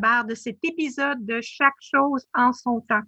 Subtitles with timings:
[0.00, 3.02] barre de cet épisode de Chaque chose en son temps.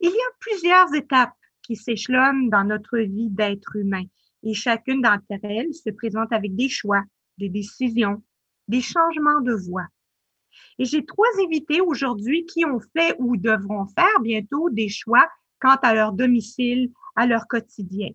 [0.00, 4.04] Il y a plusieurs étapes qui s'échelonnent dans notre vie d'être humain
[4.42, 7.02] et chacune d'entre elles se présente avec des choix,
[7.38, 8.22] des décisions,
[8.68, 9.86] des changements de voie.
[10.78, 15.28] Et j'ai trois invités aujourd'hui qui ont fait ou devront faire bientôt des choix
[15.60, 18.10] quant à leur domicile, à leur quotidien.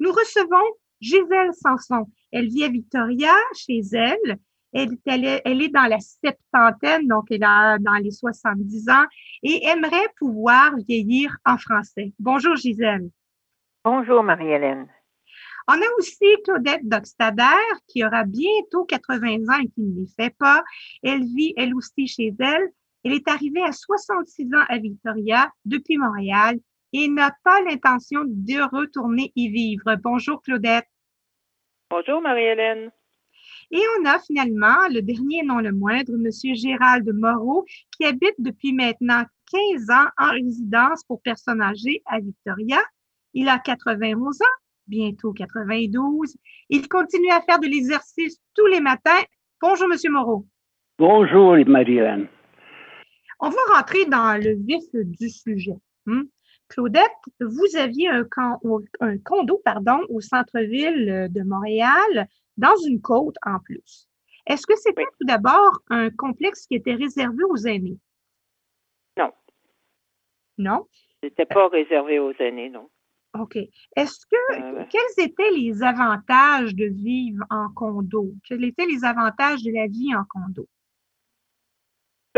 [0.00, 0.64] Nous recevons
[1.00, 2.10] Gisèle Sanson.
[2.32, 4.38] Elle vit à Victoria, chez elle.
[4.72, 9.04] Elle, est, elle est dans la septantaine, donc elle a dans les 70 ans
[9.42, 12.12] et aimerait pouvoir vieillir en français.
[12.18, 13.10] Bonjour Gisèle.
[13.84, 14.88] Bonjour Marie-Hélène.
[15.70, 17.42] On a aussi Claudette Doxtader
[17.86, 20.62] qui aura bientôt 80 ans et qui ne les fait pas.
[21.02, 22.68] Elle vit elle aussi chez elle.
[23.04, 26.58] Elle est arrivée à 66 ans à Victoria depuis Montréal
[26.92, 29.94] et n'a pas l'intention de retourner y vivre.
[30.02, 30.88] Bonjour Claudette.
[31.90, 32.90] Bonjour Marie-Hélène.
[33.70, 36.54] Et on a finalement le dernier non le moindre, M.
[36.54, 37.64] Gérald Moreau,
[37.96, 42.78] qui habite depuis maintenant 15 ans en résidence pour personnes âgées à Victoria.
[43.34, 46.36] Il a 91 ans bientôt 92.
[46.70, 49.22] Il continue à faire de l'exercice tous les matins.
[49.60, 50.46] Bonjour, Monsieur Moreau.
[50.98, 52.26] Bonjour, Marie-Hélène.
[53.40, 55.76] On va rentrer dans le vif du sujet.
[56.06, 56.22] Hmm?
[56.68, 57.04] Claudette,
[57.40, 58.26] vous aviez un,
[59.00, 64.06] un condo pardon, au centre-ville de Montréal, dans une côte en plus.
[64.46, 67.98] Est-ce que c'était tout d'abord un complexe qui était réservé aux aînés?
[69.16, 69.32] Non.
[70.58, 70.86] Non?
[71.22, 72.88] C'était pas réservé aux aînés, non.
[73.34, 73.56] OK.
[73.56, 78.32] Est-ce que, quels étaient les avantages de vivre en condo?
[78.44, 80.66] Quels étaient les avantages de la vie en condo?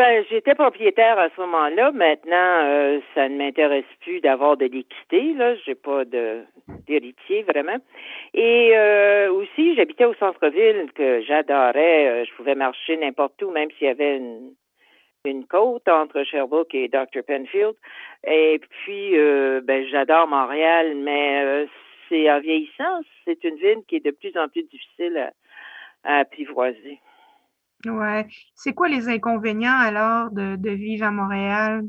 [0.01, 1.93] Ben, j'étais propriétaire à ce moment-là.
[1.93, 5.35] Maintenant, euh, ça ne m'intéresse plus d'avoir de l'équité.
[5.35, 7.77] Là, j'ai pas d'héritier vraiment.
[8.33, 12.09] Et euh, aussi, j'habitais au centre-ville que j'adorais.
[12.09, 14.55] Euh, je pouvais marcher n'importe où, même s'il y avait une
[15.27, 17.23] une côte entre Sherbrooke et Dr.
[17.27, 17.75] Penfield.
[18.27, 21.67] Et puis, euh, ben, j'adore Montréal, mais
[22.09, 25.31] c'est en vieillissant, c'est une ville qui est de plus en plus difficile
[26.05, 27.01] à, apprivoiser.
[27.87, 28.27] Ouais.
[28.55, 31.83] C'est quoi les inconvénients alors de, de vivre à Montréal?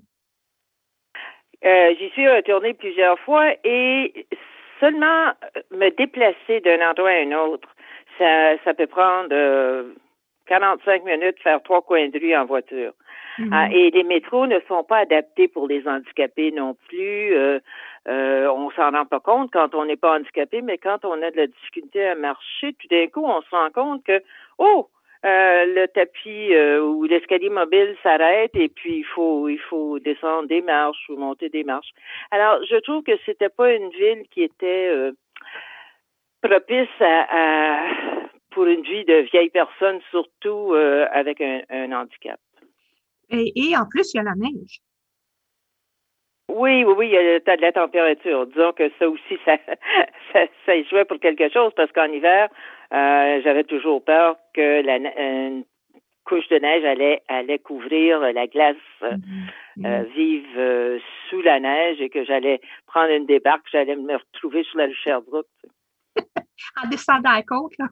[1.64, 4.28] Euh, j'y suis retournée plusieurs fois et
[4.80, 5.32] seulement
[5.72, 7.70] me déplacer d'un endroit à un autre,
[8.18, 9.30] ça, ça peut prendre
[10.48, 12.94] 45 minutes, faire trois coins de rue en voiture.
[13.52, 13.72] Ah, mhm.
[13.72, 17.34] et les métros ne sont pas adaptés pour les handicapés non plus.
[17.34, 17.60] Euh,
[18.08, 21.32] euh, on s'en rend pas compte quand on n'est pas handicapé, mais quand on a
[21.32, 24.22] de la difficulté à marcher, tout d'un coup, on se rend compte que,
[24.58, 24.90] oh,
[25.24, 30.48] euh, le tapis euh, ou l'escalier mobile s'arrête et puis il faut il faut descendre
[30.48, 31.92] des marches ou monter des marches.
[32.32, 35.12] Alors je trouve que c'était pas une ville qui était euh,
[36.42, 37.86] propice à,
[38.50, 42.40] pour une vie de vieille personne, surtout avec un handicap.
[43.30, 44.82] Et, en plus, il y a la neige.
[46.50, 48.46] Oui, oui, oui, il y a de la température.
[48.48, 49.58] Disons que ça aussi, ça,
[50.34, 52.50] ça, ça jouait pour quelque chose parce qu'en hiver,
[52.94, 55.64] euh, j'avais toujours peur que la, une
[56.26, 59.16] couche de neige allait, allait couvrir la glace euh,
[59.78, 59.86] mm-hmm.
[59.86, 64.78] euh, vive sous la neige et que j'allais prendre une débarque, j'allais me retrouver sur
[64.78, 65.48] la Sherbrooke.
[66.84, 67.88] en descendant à la côte, là.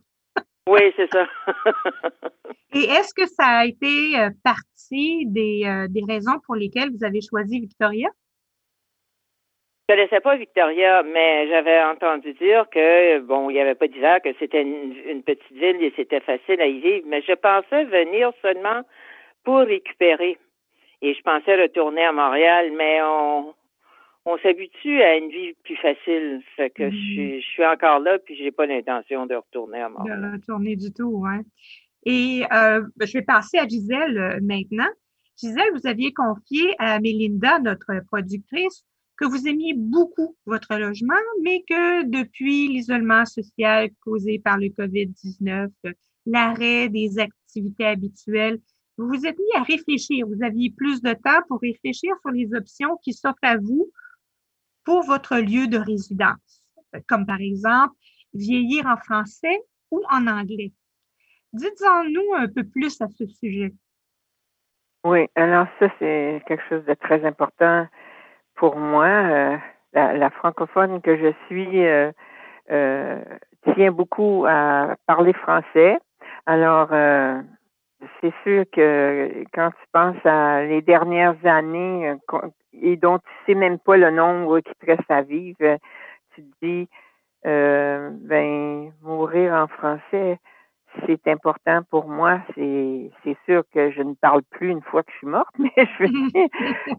[0.69, 1.25] Oui, c'est ça.
[2.73, 7.03] Et est-ce que ça a été euh, partie des, euh, des raisons pour lesquelles vous
[7.03, 8.09] avez choisi Victoria?
[9.89, 13.87] Je ne connaissais pas Victoria, mais j'avais entendu dire que, bon, il n'y avait pas
[13.87, 17.85] d'hiver, que c'était une, petite ville et c'était facile à y vivre, mais je pensais
[17.85, 18.83] venir seulement
[19.43, 20.37] pour récupérer.
[21.01, 23.55] Et je pensais retourner à Montréal, mais on,
[24.25, 26.43] on s'habitue à une vie plus facile.
[26.55, 30.21] Fait que je, suis, encore là, puis j'ai pas l'intention de retourner à Montréal.
[30.21, 31.41] De retourner du tout, hein.
[32.05, 34.89] Et euh, je vais passer à Gisèle euh, maintenant.
[35.35, 38.85] Gisèle, vous aviez confié à Mélinda, notre productrice,
[39.19, 45.69] que vous aimiez beaucoup votre logement, mais que depuis l'isolement social causé par le COVID-19,
[46.25, 48.59] l'arrêt des activités habituelles,
[48.97, 50.25] vous vous êtes mis à réfléchir.
[50.25, 53.91] Vous aviez plus de temps pour réfléchir sur les options qui s'offrent à vous
[54.85, 56.63] pour votre lieu de résidence,
[57.07, 57.95] comme par exemple
[58.33, 59.59] vieillir en français
[59.91, 60.71] ou en anglais.
[61.51, 63.73] Dites-en-nous un peu plus à ce sujet.
[65.03, 67.87] Oui, alors ça, c'est quelque chose de très important
[68.59, 69.07] pour moi.
[69.07, 69.57] Euh,
[69.93, 72.11] la, francophone que je suis euh,
[72.69, 73.19] euh,
[73.73, 75.97] tient beaucoup à parler français.
[76.45, 76.89] Alors,
[78.21, 82.15] c'est sûr que quand tu penses à les dernières années
[82.73, 85.77] et dont tu sais même pas le nombre qui te reste à vivre,
[86.33, 86.89] tu te dis,
[87.43, 90.39] ben, mourir en français,
[91.05, 92.39] c'est important pour moi.
[92.55, 95.71] C'est, c'est sûr que je ne parle plus une fois que je suis morte, mais
[95.77, 96.05] je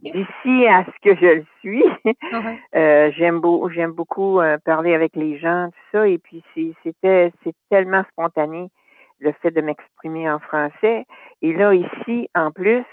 [0.03, 1.85] d'ici à ce que je le suis,
[2.75, 6.09] euh, j'aime, beau, j'aime beaucoup euh, parler avec les gens, tout ça.
[6.09, 6.43] Et puis
[6.83, 8.71] c'était, c'est tellement spontané
[9.19, 11.05] le fait de m'exprimer en français.
[11.43, 12.85] Et là ici, en plus,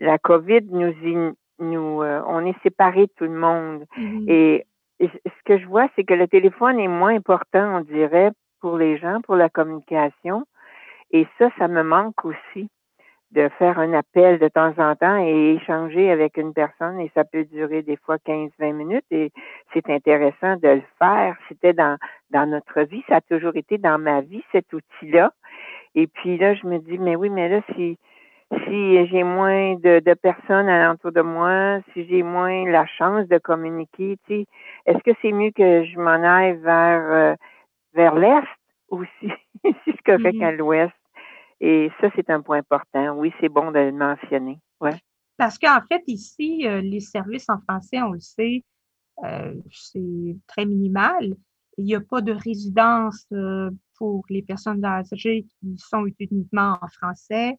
[0.00, 0.92] la COVID nous,
[1.58, 3.84] nous, euh, on est séparés de tout le monde.
[3.96, 4.30] Mm-hmm.
[4.30, 4.66] Et,
[5.00, 8.30] et ce que je vois, c'est que le téléphone est moins important, on dirait,
[8.60, 10.46] pour les gens, pour la communication.
[11.10, 12.68] Et ça, ça me manque aussi
[13.32, 17.24] de faire un appel de temps en temps et échanger avec une personne et ça
[17.24, 19.32] peut durer des fois 15-20 minutes et
[19.72, 21.36] c'est intéressant de le faire.
[21.48, 21.98] C'était dans,
[22.30, 25.32] dans notre vie, ça a toujours été dans ma vie cet outil-là.
[25.94, 27.98] Et puis là, je me dis, mais oui, mais là, si,
[28.64, 33.38] si j'ai moins de, de personnes alentour de moi, si j'ai moins la chance de
[33.38, 34.46] communiquer, tu sais,
[34.86, 37.34] est-ce que c'est mieux que je m'en aille vers, euh,
[37.96, 38.46] vers l'Est
[38.90, 39.28] ou si,
[39.62, 40.94] si je correct à l'Ouest?
[41.60, 43.16] Et ça, c'est un point important.
[43.16, 44.60] Oui, c'est bon de le mentionner.
[44.80, 44.98] Ouais.
[45.36, 48.64] Parce qu'en fait, ici, euh, les services en français, on le sait,
[49.24, 51.34] euh, c'est très minimal.
[51.78, 56.88] Il n'y a pas de résidence euh, pour les personnes âgées qui sont uniquement en
[56.88, 57.58] français.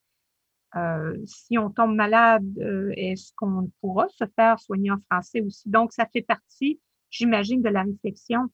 [1.26, 2.48] si on tombe malade,
[2.96, 5.68] est-ce qu'on pourra se faire soigner en français aussi?
[5.68, 6.80] Donc, ça fait partie,
[7.10, 8.50] j'imagine, de la réflexion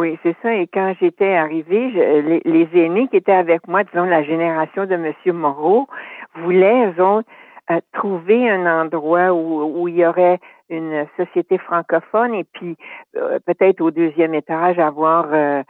[0.00, 0.54] oui, c'est ça.
[0.54, 1.90] Et quand j'étais arrivée,
[2.22, 5.88] les, les, aînés qui étaient avec moi, disons la génération de Monsieur Moreau,
[6.34, 7.28] voulaient, eux autres,
[7.70, 12.76] euh, trouver un endroit où, où il y aurait une société francophone et puis
[13.16, 15.62] euh, peut-être au deuxième étage avoir euh,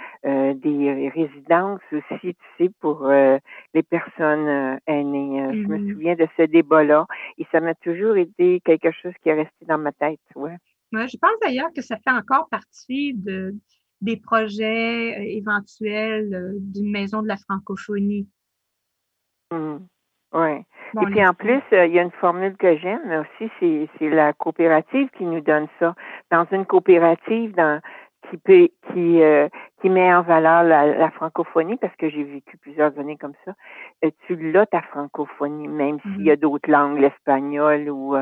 [0.54, 5.42] des résidences aussi, tu sais, pour les personnes aînées.
[5.52, 5.92] Je me mm-hmm.
[5.92, 7.06] souviens de ce débat-là
[7.36, 10.20] et ça m'a toujours été quelque chose qui est resté dans ma tête.
[10.36, 10.56] Ouais.
[10.94, 13.54] ouais je pense d'ailleurs que ça fait encore partie de
[14.00, 18.28] des projets euh, éventuels euh, d'une maison de la francophonie.
[19.52, 19.76] Mmh.
[20.32, 20.64] Oui.
[21.02, 23.50] Et puis en plus, euh, il y a une formule que j'aime aussi,
[23.98, 25.94] c'est la coopérative qui nous donne ça.
[26.30, 27.80] Dans une coopérative dans,
[28.30, 29.20] qui peut qui
[29.80, 33.54] qui met en valeur la, francophonie parce que j'ai vécu plusieurs années comme ça.
[34.26, 36.40] tu l'as ta francophonie, même s'il y a mmh.
[36.40, 38.14] d'autres langues, l'espagnol ou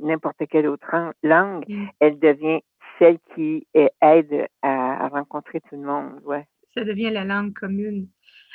[0.00, 1.86] n'importe quelle autre langue, mmh.
[2.00, 2.60] elle devient
[2.98, 6.20] celle qui aide à, rencontrer tout le monde.
[6.24, 6.46] Ouais.
[6.74, 8.08] Ça devient la langue commune.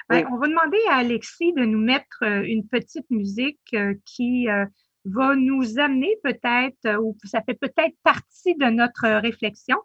[0.09, 4.49] Ben, on va demander à Alexis de nous mettre euh, une petite musique euh, qui
[4.49, 4.65] euh,
[5.05, 9.77] va nous amener peut-être, ou ça fait peut-être partie de notre réflexion.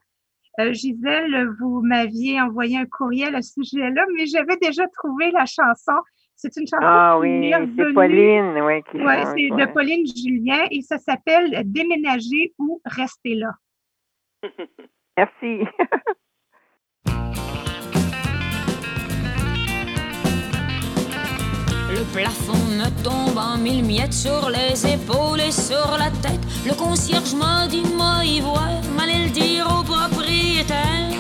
[0.71, 5.95] Gisèle, vous m'aviez envoyé un courriel à ce sujet-là, mais j'avais déjà trouvé la chanson.
[6.37, 10.99] C'est une chanson ah, oui, c'est Pauline, oui, qui c'est de Pauline Julien et ça
[10.99, 13.51] s'appelle Déménager ou rester là.
[15.17, 15.65] Merci.
[21.91, 26.41] Le plafond me tombe en mille miettes sur les épaules et sur la tête.
[26.67, 31.13] Le concierge m'a dit, moi y voir, m'allait le dire au propriétaire.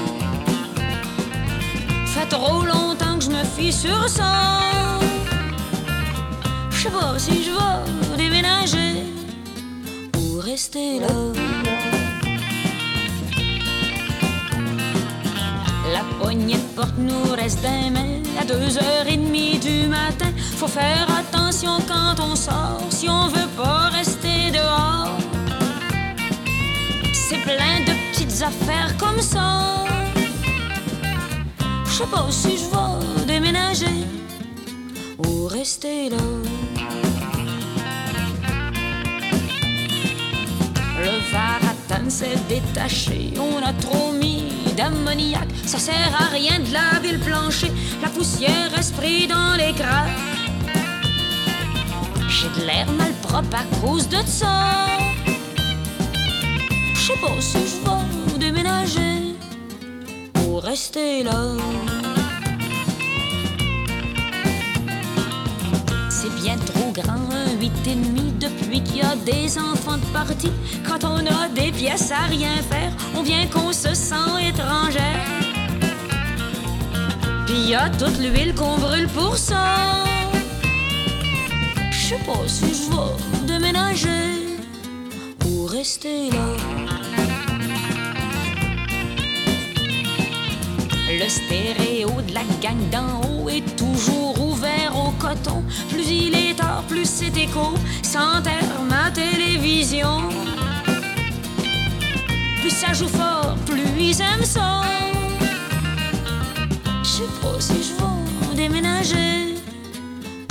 [2.06, 4.60] Fait trop longtemps que je me fie sur ça.
[6.70, 9.04] Je sais pas si je vais déménager
[10.18, 11.83] ou rester là.
[15.92, 20.32] La poignée de porte nous reste des mains à deux heures et demie du matin.
[20.56, 25.10] Faut faire attention quand on sort si on veut pas rester dehors.
[27.12, 29.84] C'est plein de petites affaires comme ça.
[31.84, 34.06] Je sais pas si je vais déménager
[35.18, 36.16] ou rester là.
[40.98, 44.43] Le varatan s'est détaché, on a trop mis
[44.74, 45.48] d'ammoniac.
[45.66, 50.10] Ça sert à rien de laver le plancher, la poussière reste prise dans les cracks.
[52.28, 54.86] J'ai de l'air malpropre à cause de ça.
[56.94, 59.36] Je sais pas si je vais déménager
[60.46, 61.40] ou rester là.
[66.10, 70.06] C'est bien trop grand, un huit et demi depuis qu'il y a des enfants de
[70.12, 70.52] partie.
[70.86, 75.24] Quand on a des pièces à rien faire, on vient qu'on se sent étrangère.
[77.46, 80.04] Puis y a toute l'huile qu'on brûle pour ça.
[81.90, 84.08] Je sais pas si je vais déménager
[85.46, 86.48] ou rester là.
[91.08, 94.43] Le stéréo de la gang d'en haut est toujours
[95.90, 97.74] Plus il est tard, plus c'est écho.
[98.02, 100.22] Sans terre, ma télévision.
[102.60, 104.82] Plus ça joue fort, plus ils aiment ça.
[107.02, 109.54] Je sais pas si je vais déménager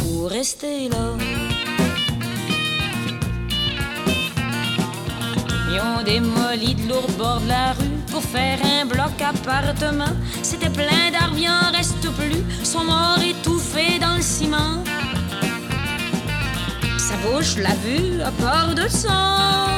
[0.05, 1.17] ou rester là.
[5.71, 10.13] Ils ont démoli de lourds bords de la rue pour faire un bloc appartement.
[10.43, 14.83] C'était plein d'arbres, il en reste plus, sont morts étouffés dans le ciment.
[16.97, 19.69] Sa bouche l'a vu à part de sang.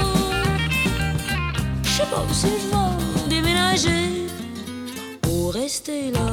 [1.84, 4.28] Je sais pas si je vais déménager
[5.30, 6.28] ou rester là.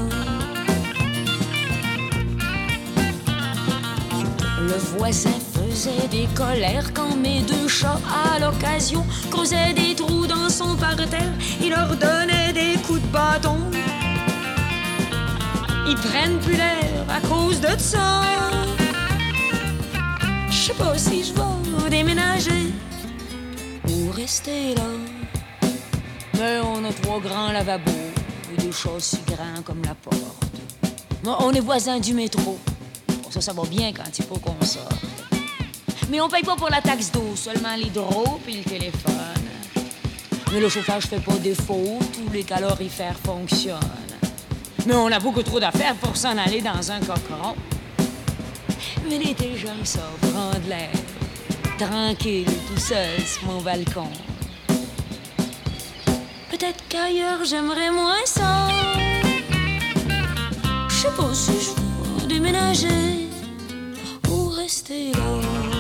[4.61, 10.49] Le voisin faisait des colères quand mes deux chats, à l'occasion, creusaient des trous dans
[10.49, 11.33] son parterre.
[11.61, 13.59] Il leur donnait des coups de bâton.
[15.87, 18.23] Ils prennent plus l'air à cause de ça.
[20.49, 22.73] Je sais pas si je vais déménager
[23.89, 24.83] ou rester là.
[26.35, 27.91] Mais on a trois grands lavabos
[28.53, 30.17] et des choses si grands comme la porte.
[31.25, 32.59] Mais on est voisins du métro.
[33.09, 35.05] Bon, ça, ça va bien quand il faut qu'on sorte.
[36.11, 39.13] Mais on paye pas pour la taxe d'eau, seulement l'hydro puis le téléphone.
[40.53, 44.02] Mais le chauffage fait pas défaut, tous les calorifères fonctionnent.
[44.87, 47.55] Mais on a beaucoup trop d'affaires pour s'en aller dans un cochon.
[49.09, 50.91] Mais l'été, j'aime ça, prendre l'air,
[51.79, 54.09] tranquille, tout seul sur mon balcon.
[56.51, 58.69] Peut-être qu'ailleurs, j'aimerais moins ça.
[60.89, 63.29] Je sais pas si je veux déménager
[64.29, 65.72] ou rester là.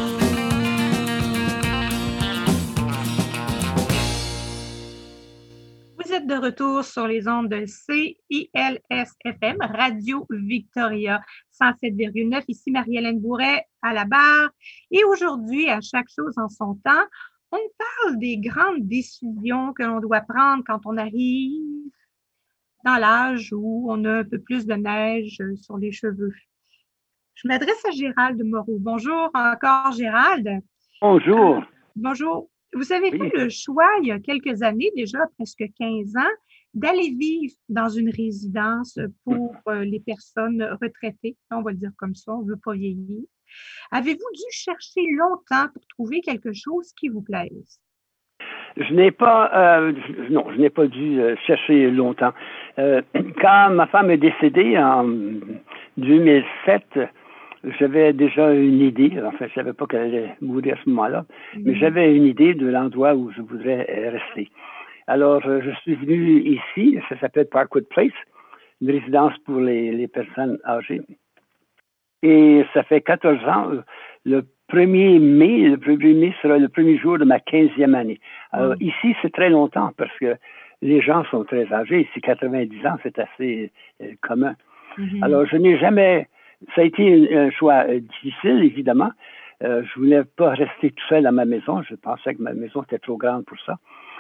[6.13, 11.23] Vous êtes de retour sur les ondes de CILSFM, Radio Victoria
[11.59, 12.45] 107,9.
[12.49, 14.51] Ici Marie-Hélène Bourret à la barre.
[14.91, 17.07] Et aujourd'hui, à chaque chose en son temps,
[17.51, 21.91] on parle des grandes décisions que l'on doit prendre quand on arrive
[22.85, 26.35] dans l'âge où on a un peu plus de neige sur les cheveux.
[27.37, 28.77] Je m'adresse à Gérald Moreau.
[28.79, 30.61] Bonjour encore, Gérald.
[31.01, 31.65] Bonjour.
[31.97, 32.52] Bonjour.
[32.75, 33.19] Vous avez Oui.
[33.19, 36.35] fait le choix, il y a quelques années, déjà presque 15 ans,
[36.75, 41.37] d'aller vivre dans une résidence pour euh, les personnes retraitées.
[41.51, 43.25] On va le dire comme ça, on ne veut pas vieillir.
[43.91, 47.79] Avez-vous dû chercher longtemps pour trouver quelque chose qui vous plaise?
[48.77, 49.93] Je n'ai pas, euh,
[50.31, 52.33] non, je n'ai pas dû euh, chercher longtemps.
[52.79, 53.03] Euh,
[53.41, 55.07] quand ma femme est décédée en
[55.99, 56.83] 2007,
[57.79, 59.13] j'avais déjà une idée.
[59.25, 61.25] Enfin, je savais pas qu'elle allait mourir à ce moment-là,
[61.57, 64.51] mais j'avais une idée de l'endroit où je voudrais euh, rester.
[65.07, 66.99] Alors, euh, je suis venu ici.
[67.09, 68.13] Ça s'appelle Parkwood Place,
[68.81, 71.03] une résidence pour les, les personnes âgées.
[72.23, 73.71] Et ça fait 14 ans.
[73.73, 73.83] euh,
[74.25, 74.43] Le
[74.73, 78.21] 1er mai, le 1er mai sera le premier jour de ma 15e année.
[78.53, 78.83] Alors, Mm.
[78.83, 80.37] ici, c'est très longtemps parce que
[80.83, 82.03] les gens sont très âgés.
[82.09, 83.71] Ici, 90 ans, c'est assez
[84.03, 84.55] euh, commun.
[84.99, 85.23] Mhm.
[85.23, 86.29] Alors, je n'ai jamais.
[86.75, 89.11] Ça a été un, choix euh, difficile, évidemment.
[89.63, 91.83] Euh, je voulais pas rester tout seul à ma maison.
[91.83, 93.77] Je pensais que ma maison était trop grande pour ça.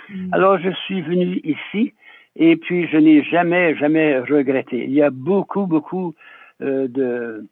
[0.08, 0.28] Mhm.
[0.32, 1.94] Alors, je suis venu ici
[2.36, 4.84] et puis je n'ai jamais, jamais regretté.
[4.84, 6.14] Il y a beaucoup, beaucoup
[6.62, 7.46] euh, de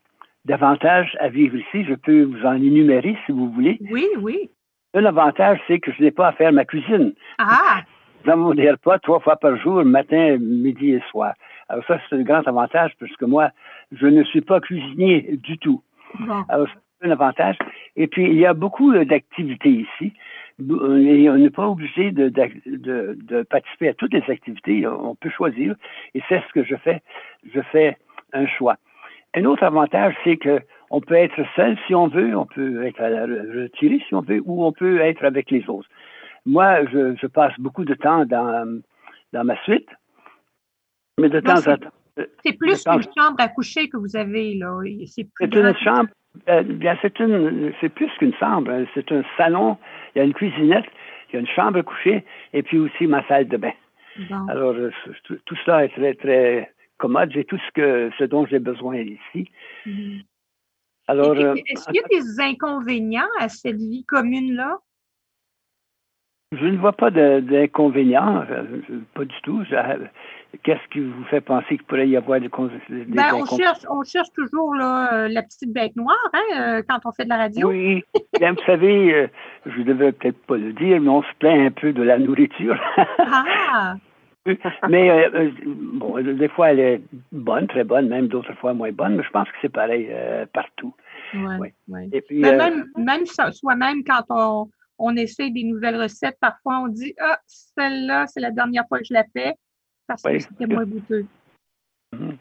[0.46, 1.84] d'avantages à vivre ici.
[1.84, 3.78] Je peux vous en énumérer si vous voulez.
[3.90, 4.50] Oui, oui.
[4.94, 7.12] Un avantage, c'est que je n'ai pas à faire ma cuisine.
[7.38, 7.82] Ah,
[8.26, 11.34] avons des repas trois fois par jour, matin, midi et soir.
[11.70, 13.50] Alors ça, c'est un grand avantage parce que moi,
[13.92, 15.82] je ne suis pas cuisinier du tout.
[16.18, 16.42] bon.
[16.48, 16.66] Alors,
[17.00, 17.56] c'est un avantage.
[17.96, 20.12] Et puis, il y a beaucoup euh, d'activités ici.
[20.58, 24.86] Et on n'est pas obligé de, d'ac- de, de participer à toutes les activités.
[24.86, 25.74] On peut choisir.
[26.14, 27.00] Et c'est ce que je fais.
[27.54, 27.96] Je fais
[28.32, 28.76] un choix.
[29.34, 30.60] Un autre avantage, c'est que
[30.90, 34.64] on peut être seul si on veut, on peut être retiré si on veut, ou
[34.64, 35.88] on peut être avec les autres.
[36.44, 38.80] Moi, je, je passe beaucoup de temps dans,
[39.32, 39.88] dans ma suite,
[41.20, 41.90] mais de temps c'est- en temps.
[42.44, 44.76] C'est plus qu'une chambre à coucher que vous avez, là.
[45.06, 46.10] C'est une chambre.
[46.48, 48.70] euh, bien, c'est une, c'est plus qu'une chambre.
[48.70, 48.84] hein.
[48.94, 49.78] C'est un salon.
[50.14, 50.84] Il y a une cuisinette.
[51.28, 53.72] Il y a une chambre à coucher et puis aussi ma salle de bain.
[54.28, 54.46] Bon.
[54.48, 54.90] Alors, euh,
[55.24, 57.30] tout, cela est très, très commode.
[57.32, 59.50] J'ai tout ce que, ce dont j'ai besoin ici.
[59.86, 60.22] Mhm.
[61.06, 64.78] Alors, euh, Est-ce qu'il y a des inconvénients à cette vie commune-là?
[66.52, 68.44] je ne vois pas d'inconvénients.
[69.14, 69.64] Pas du tout.
[70.62, 74.02] Qu'est-ce qui vous fait penser qu'il pourrait y avoir des, des Ben, on cherche, on
[74.02, 77.36] cherche toujours là, euh, la petite bête noire hein, euh, quand on fait de la
[77.36, 77.68] radio.
[77.68, 78.02] Oui,
[78.38, 79.26] bien, vous savez, euh,
[79.66, 82.18] je ne devrais peut-être pas le dire, mais on se plaint un peu de la
[82.18, 82.78] nourriture.
[83.18, 83.94] Ah,
[84.88, 89.16] mais euh, bon, des fois, elle est bonne, très bonne, même d'autres fois moins bonne,
[89.16, 90.94] mais je pense que c'est pareil euh, partout.
[91.34, 91.72] ouais.
[92.12, 96.38] Et puis, Ben, euh, même, même so- soi-même, quand on, on essaie des nouvelles recettes,
[96.40, 99.54] parfois on dit Ah, celle-là, c'est la dernière fois que je la fais
[100.10, 100.40] parce que Oui.
[100.40, 101.26] c'était moins goûteux.
[102.12, 102.36] mhm.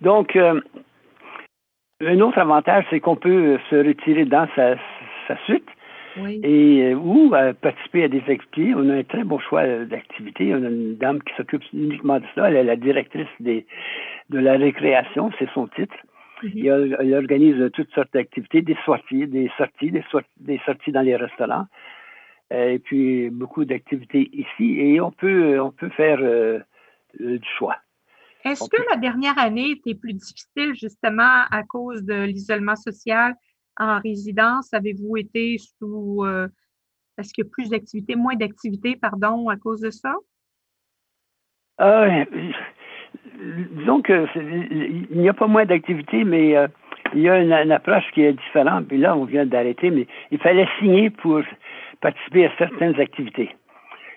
[0.00, 4.76] Donc, un autre avantage, c'est qu'on peut se retirer dans sa,
[5.28, 5.68] sa suite
[6.42, 8.74] et ou participer à des activités.
[8.74, 10.54] On a un très bon choix d'activités.
[10.54, 12.48] On a une dame qui s'occupe uniquement de ça.
[12.48, 13.66] Elle est la directrice des,
[14.30, 15.94] de la récréation, c'est son titre.
[16.42, 16.96] Mhm.
[17.00, 20.04] elle, organise toutes sortes d'activités, des sorties, des sorties, des,
[20.40, 21.66] des sorties dans les restaurants,
[22.52, 24.78] euh, et puis beaucoup d'activités ici.
[24.80, 26.58] Et on peut, on peut faire euh,
[27.20, 27.76] du choix.
[28.44, 33.34] Est-ce que la dernière année était plus difficile justement à cause de l'isolement social
[33.78, 34.72] en résidence?
[34.74, 36.24] Avez-vous été sous...
[36.24, 36.48] Euh,
[37.16, 40.14] est-ce qu'il y a plus d'activités, moins d'activités, pardon, à cause de ça?
[41.80, 42.24] Euh,
[43.76, 46.68] disons qu'il n'y a pas moins d'activités, mais euh,
[47.14, 48.88] il y a une, approche qui est différente.
[48.88, 51.40] Puis là, on vient d'arrêter, mais il fallait signer pour
[52.00, 53.54] participer à certaines activités.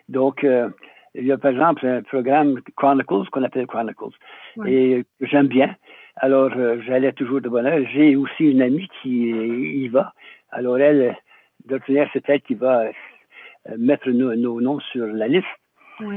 [0.10, 0.70] Donc, euh,
[1.18, 4.18] il y a par exemple un programme Chronicles qu'on appelle Chronicles
[4.66, 5.76] et j'aime bien.
[6.18, 7.86] Alors, euh, j'allais toujours de bonne heure.
[7.94, 10.14] J'ai aussi une amie qui y va.
[10.52, 11.16] Alors, elle,
[11.66, 12.86] d'ordinaire, c'est elle qui va
[13.78, 15.46] mettre nos, nos noms sur la liste.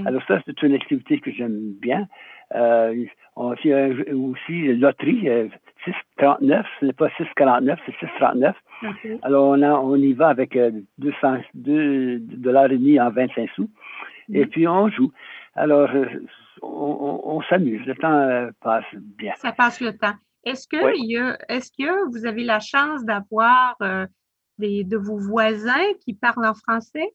[0.06, 2.06] Alors ça, c'est une activité que j'aime bien.
[2.54, 3.04] Euh,
[3.36, 5.28] on fait aussi loterie,
[5.86, 8.54] 6,39, euh, ce n'est pas 6,49, c'est 6,39.
[9.22, 10.58] Alors on, a, on y va avec
[10.98, 11.38] 200,
[11.68, 13.70] euh, dollars et demi en 25 sous.
[14.32, 15.12] Et puis on joue.
[15.54, 15.90] Alors
[16.62, 19.32] on, s'amuse, le temps passe bien.
[19.36, 20.14] Ça passe le temps.
[20.44, 23.76] Est-ce que, il y a, est-ce que vous avez la chance d'avoir
[24.58, 27.12] des, de vos voisins qui parlent en français?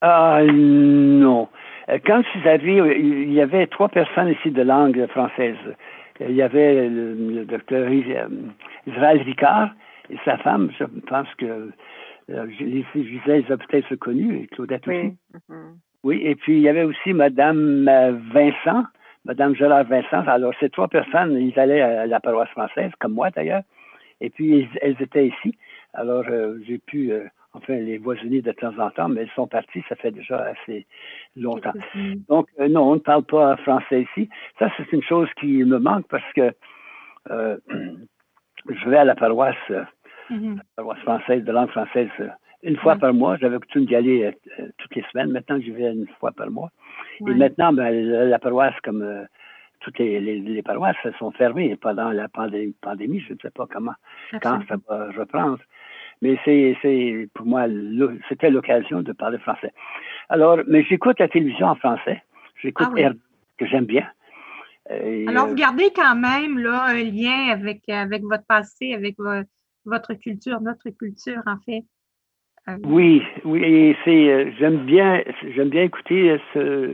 [0.00, 1.48] Ah non.
[1.88, 5.56] Euh, quand je suis arrivé, il y avait trois personnes ici de langue française.
[6.20, 8.28] Il y avait le, docteur euh,
[8.86, 9.70] Israël Ricard
[10.10, 11.70] et sa femme, je pense que
[12.30, 14.98] euh, Gisèle les a peut-être connus, et Claudette oui.
[14.98, 15.16] aussi.
[15.34, 15.74] Mm-hmm.
[16.02, 17.84] Oui, et puis il y avait aussi Madame
[18.32, 18.84] Vincent,
[19.24, 20.26] Madame Gérard Vincent.
[20.26, 23.62] Alors, ces trois personnes, ils allaient à la paroisse française, comme moi d'ailleurs,
[24.20, 25.56] et puis elles, étaient ici.
[25.92, 26.24] Alors,
[26.66, 27.12] j'ai pu
[27.52, 30.86] enfin les voisiner de temps en temps, mais elles sont parties, ça fait déjà assez
[31.36, 31.72] longtemps.
[32.28, 34.28] Donc, euh, non, on ne parle pas français ici.
[34.58, 36.52] Ça, c'est une chose qui me manque parce que
[37.30, 37.56] euh,
[38.68, 39.84] je vais à la paroisse, euh,
[40.30, 40.56] mm-hmm.
[40.56, 42.08] la paroisse française, de langue française,
[42.62, 43.36] une fois par mois.
[43.38, 44.36] J'avais coutume d'y aller
[44.78, 45.30] toutes les semaines.
[45.30, 46.70] Maintenant, j'y vais une fois par mois.
[47.20, 49.26] Et maintenant, ben, la, paroisse, comme
[49.80, 53.20] toutes les, les, paroisses, elles sont fermées pendant la pandémie.
[53.20, 53.94] Je ne sais pas comment,
[54.42, 55.58] quand ça va reprendre.
[56.22, 57.66] Mais c'est, pour moi,
[58.28, 59.72] c'était l'occasion de parler français.
[60.28, 62.22] Alors, mais j'écoute la télévision en français.
[62.62, 63.10] J'écoute ah
[63.58, 64.06] que j'aime bien.
[65.28, 69.16] Alors, vous euh, gardez quand même là, un lien avec, avec votre passé, avec
[69.84, 71.84] votre culture, notre culture, en fait.
[72.68, 75.22] Euh, oui, oui, c'est, euh, j'aime bien,
[75.54, 76.92] j'aime bien écouter ce,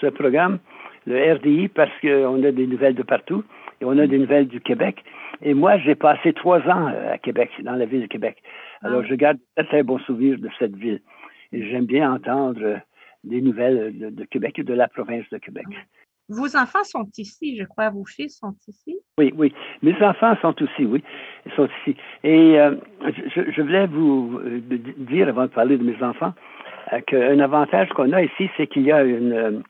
[0.00, 0.58] ce programme,
[1.06, 3.44] le RDI, parce qu'on a des nouvelles de partout
[3.80, 5.04] et on a des nouvelles du Québec.
[5.42, 8.42] Et moi, j'ai passé trois ans à Québec, dans la ville de Québec.
[8.82, 9.08] Alors, ah.
[9.08, 11.00] je garde très, très bon souvenir de cette ville.
[11.52, 12.80] Et j'aime bien entendre
[13.24, 15.66] des nouvelles de, Québec et de la province de Québec.
[16.30, 17.90] Vos enfants sont ici, je crois.
[17.90, 18.96] Vos fils sont ici?
[19.18, 19.52] Oui, oui.
[19.82, 21.02] Mes enfants sont ici, oui.
[21.44, 21.96] Ils sont ici.
[22.22, 24.60] Et euh, je, voulais vous euh,
[24.98, 26.32] dire, avant de parler de mes enfants,
[26.92, 29.64] euh, qu'un avantage qu'on a ici, c'est qu'il y a une,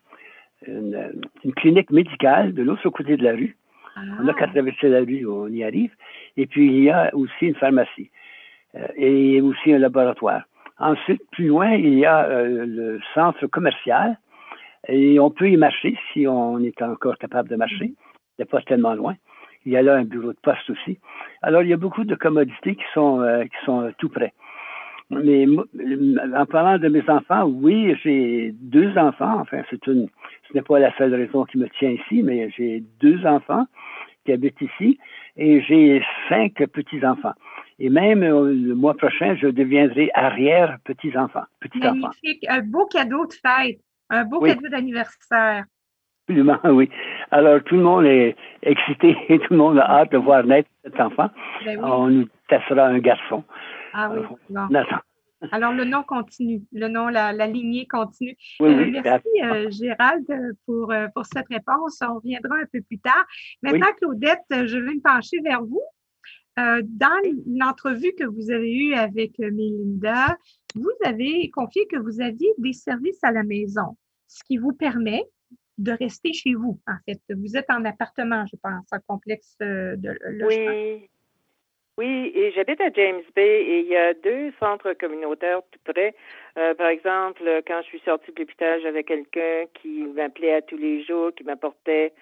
[0.66, 3.56] une, clinique médicale de l'autre côté de la rue.
[3.96, 4.52] On n'a qu'à ah.
[4.52, 5.92] traverser la rue, on y arrive.
[6.36, 8.10] Et puis, il y a aussi une pharmacie
[8.96, 10.42] et aussi un laboratoire.
[10.78, 14.16] Ensuite, plus loin, il y a le centre commercial
[14.88, 17.86] et on peut y marcher si on est encore capable de marcher.
[17.86, 19.14] Il n'est pas tellement loin.
[19.66, 20.98] Il y a là un bureau de poste aussi.
[21.42, 24.32] Alors, il y a beaucoup de commodités qui sont, euh, qui sont tout près.
[25.10, 29.40] Mais en parlant de mes enfants, oui, j'ai deux enfants.
[29.40, 30.08] Enfin, c'est une,
[30.48, 33.66] ce n'est pas la seule raison qui me tient ici, mais j'ai deux enfants
[34.24, 34.98] qui habitent ici
[35.36, 37.34] et j'ai cinq petits-enfants.
[37.80, 41.44] Et même euh, le mois prochain, je deviendrai arrière-petits-enfants.
[41.60, 42.46] Petit Magnifique.
[42.48, 43.80] Un beau cadeau de fête.
[44.10, 45.64] Un beau cadeau d'anniversaire.
[46.28, 46.90] Absolument, oui.
[47.30, 50.68] Alors, tout le monde est excité et tout le monde a hâte de voir naître
[50.84, 51.30] cet enfant.
[51.64, 53.44] Ben On nous testera un garçon.
[53.92, 54.20] Ah oui,
[55.52, 58.36] Alors, le nom continue, le nom, la, lignée continue.
[58.60, 60.26] Euh, merci, euh, Gérald,
[60.66, 62.00] pour, pour cette réponse.
[62.02, 63.24] On reviendra un peu plus tard.
[63.62, 65.82] Maintenant, Claudette, je vais me pencher vers vous.
[66.60, 70.36] Euh, dans l'entrevue que vous avez eue avec euh, Melinda,
[70.74, 73.96] vous avez confié que vous aviez des services à la maison,
[74.26, 75.22] ce qui vous permet
[75.78, 77.20] de rester chez vous, en fait.
[77.30, 80.72] Vous êtes en appartement, je pense, en complexe euh, de logement.
[80.72, 81.08] Oui.
[81.98, 86.14] Oui, et j'habite à James Bay et il y a deux centres communautaires tout près.
[86.54, 91.04] par exemple, quand je suis sortie de l'hôpital, j'avais quelqu'un qui m'appelait à tous les
[91.04, 92.14] jours, qui m'apportait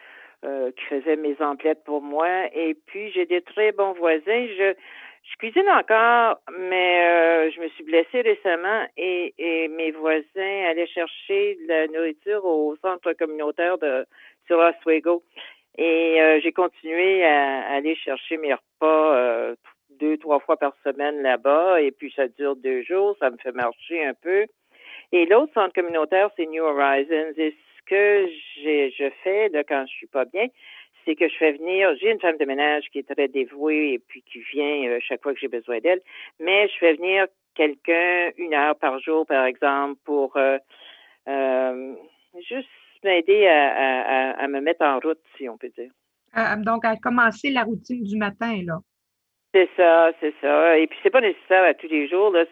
[0.42, 2.28] qui faisait mes emplettes pour moi.
[2.54, 4.46] Et puis, j'ai des très bons voisins.
[4.58, 4.74] Je,
[5.24, 11.58] je cuisine encore, mais je me suis blessée récemment et, et mes voisins allaient chercher
[11.62, 14.06] de la nourriture au centre communautaire de
[14.46, 15.22] sur Oswego.
[15.76, 19.54] Et j'ai continué à, aller chercher mes repas
[19.98, 21.80] deux, trois fois par semaine là-bas.
[21.80, 23.16] Et puis, ça dure deux jours.
[23.20, 24.46] Ça me fait marcher un peu.
[25.12, 27.32] Et l'autre centre communautaire, c'est New Horizons.
[27.88, 30.46] Que je fais là, quand je suis pas bien,
[31.08, 33.98] c'est que je fais venir, j'ai une femme de ménage qui est très dévouée et
[33.98, 36.00] puis qui vient euh, chaque fois que j'ai besoin d'elle,
[36.38, 40.58] mais je fais venir quelqu'un une heure par jour, par exemple, pour euh,
[41.26, 41.94] euh,
[42.48, 42.68] juste
[43.02, 45.90] m'aider à, à, me mettre en route, si on peut dire.
[46.58, 48.78] donc, à commencer la routine du matin, là.
[49.54, 50.76] C'est ça, c'est ça.
[50.76, 52.30] Et puis c'est pas nécessaire à tous les jours.
[52.30, 52.44] Là.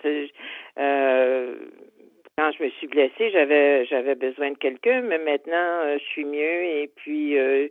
[2.38, 6.04] Euh, quand je me suis blessée, j'avais j'avais besoin de quelqu'un, mais maintenant euh, je
[6.04, 7.68] suis mieux et puis euh,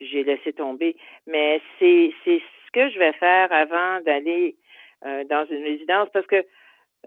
[0.00, 0.96] j'ai laissé tomber.
[1.26, 4.56] Mais c'est c'est ce que je vais faire avant d'aller
[5.04, 6.44] euh, dans une résidence parce que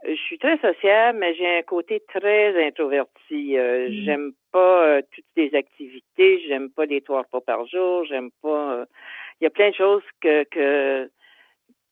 [0.08, 3.58] je suis très sociable, mais j'ai un côté très introverti.
[3.58, 4.04] Mm.
[4.06, 8.86] J'aime pas toutes les activités, j'aime pas les trois repas par jour, j'aime pas.
[9.42, 11.10] Il y a plein de choses que que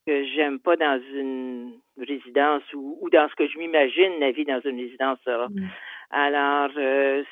[0.08, 4.60] que j'aime pas dans une résidence ou, dans ce que je m'imagine la vie dans
[4.64, 5.48] une résidence sera.
[5.48, 5.68] Mm.
[6.10, 7.22] Alors, euh,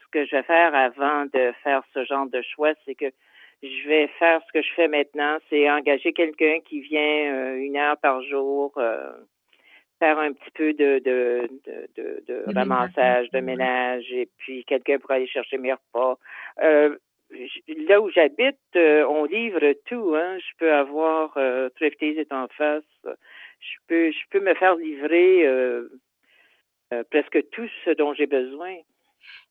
[0.00, 3.10] ce que je vais faire avant de faire ce genre de choix, c'est que
[3.64, 7.76] je vais faire ce que je fais maintenant, c'est engager quelqu'un qui vient euh, une
[7.76, 9.10] heure par jour euh,
[9.98, 11.50] faire un petit peu de, de,
[11.96, 16.16] de, de, ramassage, de ménage, et puis quelqu'un pour aller chercher mes repas
[17.88, 20.14] là où j'habite, euh, on livre tout.
[20.14, 20.38] Hein.
[20.38, 22.84] Je peux avoir euh, est en face.
[23.04, 25.88] Je peux, je peux me faire livrer euh,
[26.92, 28.74] euh, presque tout ce dont j'ai besoin.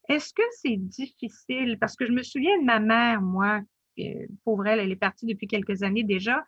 [0.07, 1.77] Est-ce que c'est difficile?
[1.79, 3.61] Parce que je me souviens de ma mère, moi,
[4.43, 6.43] pauvre elle, elle est partie depuis quelques années déjà,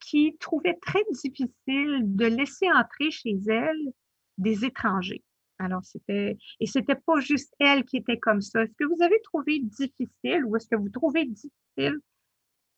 [0.00, 3.92] qui trouvait très difficile de laisser entrer chez elle
[4.38, 5.22] des étrangers.
[5.62, 8.62] Alors, c'était, et c'était pas juste elle qui était comme ça.
[8.62, 12.00] Est-ce que vous avez trouvé difficile ou est-ce que vous trouvez difficile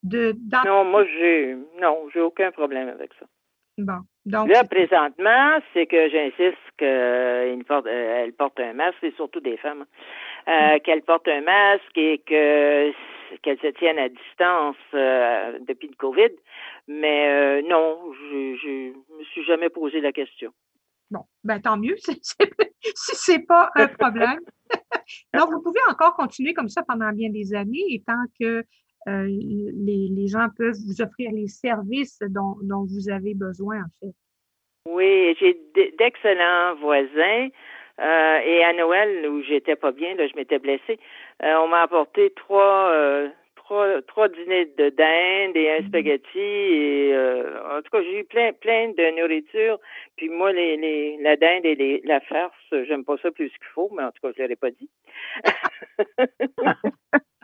[0.02, 0.34] de,
[0.66, 3.26] Non, moi, j'ai, non, j'ai aucun problème avec ça.
[3.78, 4.00] Bon.
[4.26, 9.56] Donc, Là, présentement, c'est que j'insiste qu'elle porte, euh, porte un masque, c'est surtout des
[9.56, 9.84] femmes,
[10.48, 10.80] euh, mm.
[10.80, 12.92] qu'elle porte un masque et que
[13.42, 16.30] qu'elle se tienne à distance euh, depuis le COVID.
[16.86, 20.52] Mais non, je, je me suis jamais posé la question.
[21.14, 22.16] Bon, ben tant mieux, si
[22.82, 24.40] c'est pas un problème.
[25.34, 28.64] Donc, vous pouvez encore continuer comme ça pendant bien des années et tant que
[29.06, 33.90] euh, les, les, gens peuvent vous offrir les services dont, dont vous avez besoin, en
[34.00, 34.14] fait.
[34.88, 35.56] Oui, j'ai
[35.98, 37.48] d'excellents voisins.
[38.00, 40.98] Euh, et à Noël, où j'étais pas bien, là, je m'étais blessée,
[41.44, 42.90] euh, on m'a apporté trois
[43.64, 45.88] trois, trois dîners de dinde et un mhm.
[45.88, 49.78] spaghetti et euh, en tout cas j'ai eu plein plein de nourriture
[50.16, 53.66] puis moi les, les la dinde et les, la farce j'aime pas ça plus qu'il
[53.74, 54.90] faut mais en tout cas je l'aurais pas dit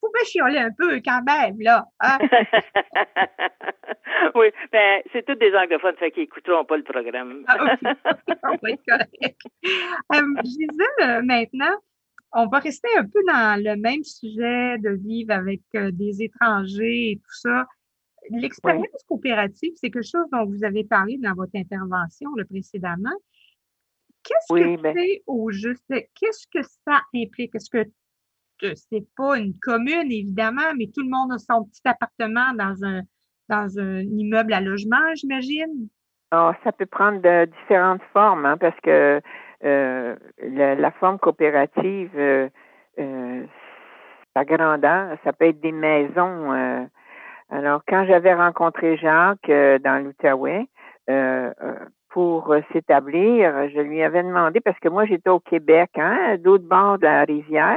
[0.00, 1.84] Vous pouvez chialer un peu quand même, là.
[2.00, 2.18] Hein?
[4.34, 7.44] oui, ben, c'est tous des anglophones, fait qu'ils n'écouteront pas le programme.
[7.48, 7.58] ah,
[8.44, 9.38] On va être correct.
[10.12, 10.22] Euh,
[11.02, 11.76] euh, maintenant,
[12.34, 17.12] on va rester un peu dans le même sujet de vivre avec euh, des étrangers
[17.12, 17.66] et tout ça.
[18.30, 23.14] L'expérience coopérative, c'est quelque chose dont vous avez parlé dans votre intervention précédemment.
[24.22, 25.84] Qu'est-ce que ben c'est au juste?
[25.88, 27.54] Qu'est-ce que ça implique?
[27.54, 27.84] Est-ce que
[28.74, 33.02] c'est pas une commune, évidemment, mais tout le monde a son petit appartement dans un,
[33.48, 35.88] dans un immeuble à logement, j'imagine?
[36.32, 39.20] Oh, ça peut prendre de différentes formes, hein, parce que
[39.64, 42.48] euh, la, forme coopérative, euh,
[42.98, 43.44] euh,
[44.34, 46.52] ça peut être des maisons.
[46.52, 46.84] Euh.
[47.50, 50.66] alors, quand j'avais rencontré Jacques dans l'Outaouais,
[52.14, 56.62] pour euh, s'établir, je lui avais demandé, parce que moi j'étais au Québec, hein, l'autre
[56.62, 57.76] bord de la rivière,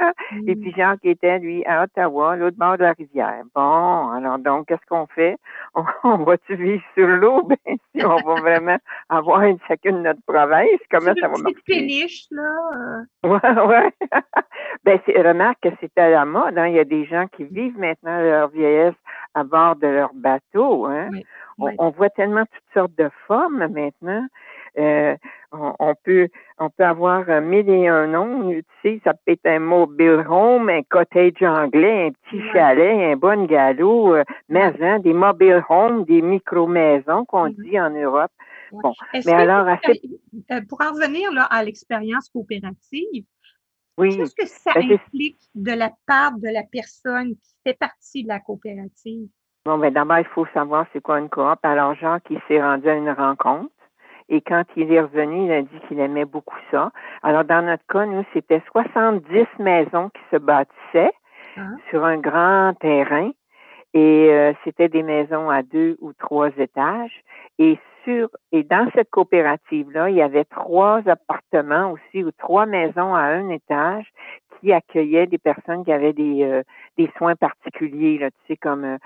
[0.46, 3.42] et puis Jean qui était, lui, à Ottawa, l'autre bord de la rivière.
[3.54, 5.36] Bon, alors donc, qu'est-ce qu'on fait?
[5.74, 5.84] On,
[6.24, 7.46] va-tu vivre sur l'eau?
[7.68, 8.78] Ben, si on va vraiment
[9.08, 11.56] avoir une, chacune notre province, comment ça va marcher?
[11.66, 13.04] péniche, là.
[13.24, 13.28] Euh.
[13.28, 13.92] Ouais, ouais.
[14.84, 16.68] ben, remarque que c'est à la mode, hein.
[16.68, 18.94] Il y a des gens qui vivent maintenant leur vieillesse
[19.38, 21.10] à bord de leur bateau, hein.
[21.60, 24.24] On, voit tellement toutes sortes de formes maintenant.
[24.78, 25.16] Euh,
[25.50, 28.50] on, peut on peut avoir mille et un noms.
[28.50, 33.16] Tu sais, ça peut être un mobile home, un cottage anglais, un petit chalet, un
[33.16, 38.30] bon galop, euh, maison, des mobile homes, des micro-maisons qu'on dit en Europe.
[38.70, 43.24] Bon, mais alors, euh, pour en revenir là, à l'expérience coopérative,
[43.98, 44.16] Oui.
[44.16, 48.28] Qu'est-ce que ça ben, implique de la part de la personne qui fait partie de
[48.28, 49.28] la coopérative?
[49.66, 51.58] Bon, ben d'abord, il faut savoir c'est quoi une coop.
[51.62, 53.72] Alors, Jacques, il s'est rendu à une rencontre.
[54.28, 56.92] Et quand il est revenu, il a dit qu'il aimait beaucoup ça.
[57.22, 61.12] Alors, dans notre cas, nous, c'était 70 maisons qui se bâtissaient
[61.56, 61.62] ah.
[61.90, 63.30] sur un grand terrain.
[63.94, 67.24] Et euh, c'était des maisons à deux ou trois étages.
[67.58, 67.78] Et
[68.52, 73.48] et dans cette coopérative-là, il y avait trois appartements aussi ou trois maisons à un
[73.50, 74.06] étage
[74.60, 78.98] qui accueillaient des personnes qui avaient des, euh, soins particuliers, tu sais, comme euh,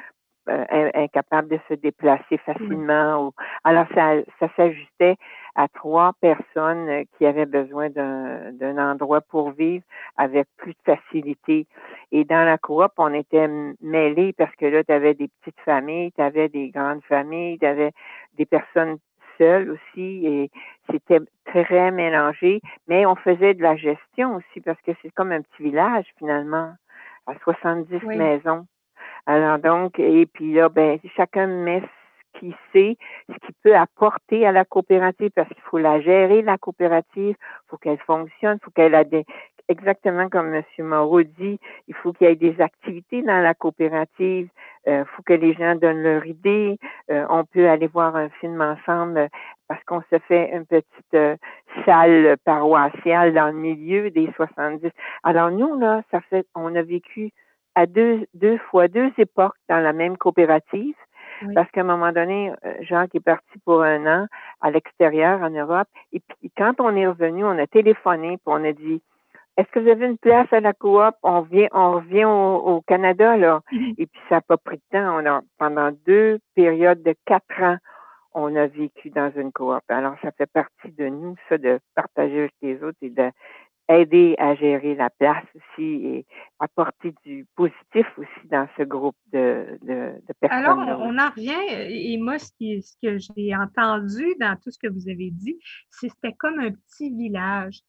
[0.48, 3.26] euh, incapable de se déplacer facilement.
[3.26, 3.32] Ou...
[3.64, 5.16] Alors, ça, ça s'ajustait
[5.54, 9.84] à trois personnes euh, qui avaient besoin d'un endroit pour vivre
[10.16, 11.66] avec plus de facilité.
[12.10, 13.48] Et dans la coop, on était
[13.80, 17.66] mêlés parce que là, tu avais des petites familles, tu avais des grandes familles, tu
[17.66, 17.92] avais
[18.36, 18.98] des personnes
[19.38, 20.50] seules aussi et
[20.90, 25.42] c'était très mélangé, mais on faisait de la gestion aussi parce que c'est comme un
[25.42, 26.72] petit village finalement
[27.26, 28.66] à 70 maisons.
[29.26, 32.96] Alors donc, et puis là, ben, chacun met ce qu'il sait,
[33.28, 37.36] ce qu'il peut apporter à la coopérative, parce qu'il faut la gérer, la coopérative,
[37.68, 39.24] faut qu'elle fonctionne, faut qu'elle ait des,
[39.68, 40.64] exactement comme M.
[40.78, 41.58] Moreau dit,
[41.88, 44.48] il faut qu'il y ait des activités dans la coopérative,
[44.86, 46.78] il euh, faut que les gens donnent leur idée,
[47.10, 49.28] euh, on peut aller voir un film ensemble
[49.68, 51.36] parce qu'on se fait une petite euh,
[51.84, 54.90] salle paroissiale dans le milieu des 70.
[55.22, 57.30] Alors nous, là, ça fait, on a vécu
[57.74, 60.94] à deux, deux fois, deux époques dans la même coopérative.
[61.54, 64.26] Parce qu'à un moment donné, euh, Jacques est parti pour un an
[64.60, 65.88] à l'extérieur en Europe.
[66.12, 69.02] Et puis quand on est revenu, on a téléphoné puis on a dit
[69.56, 71.14] Est-ce que vous avez une place à la coop?
[71.22, 73.60] On vient, on revient au, Canada, là.
[73.72, 73.94] Mhm.
[73.98, 75.18] Et puis ça n'a pas pris de temps.
[75.20, 77.78] On a, pendant deux périodes de quatre ans,
[78.34, 79.82] on a vécu dans une coop.
[79.88, 83.30] Alors, ça fait partie de nous, ça, de partager avec les autres et de,
[83.88, 86.26] aider à gérer la place aussi et
[86.58, 90.64] apporter du positif aussi dans ce groupe de, de, personnes.
[90.64, 94.78] Alors, on en revient, et moi, ce, qui, ce que j'ai entendu dans tout ce
[94.78, 95.58] que vous avez dit,
[95.90, 97.80] c'est que c'était comme un petit village.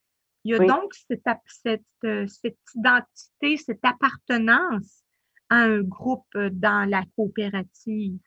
[0.43, 1.83] Il y a donc cette, cette,
[2.27, 5.03] cette identité, cette appartenance
[5.49, 8.19] à un groupe dans la coopérative.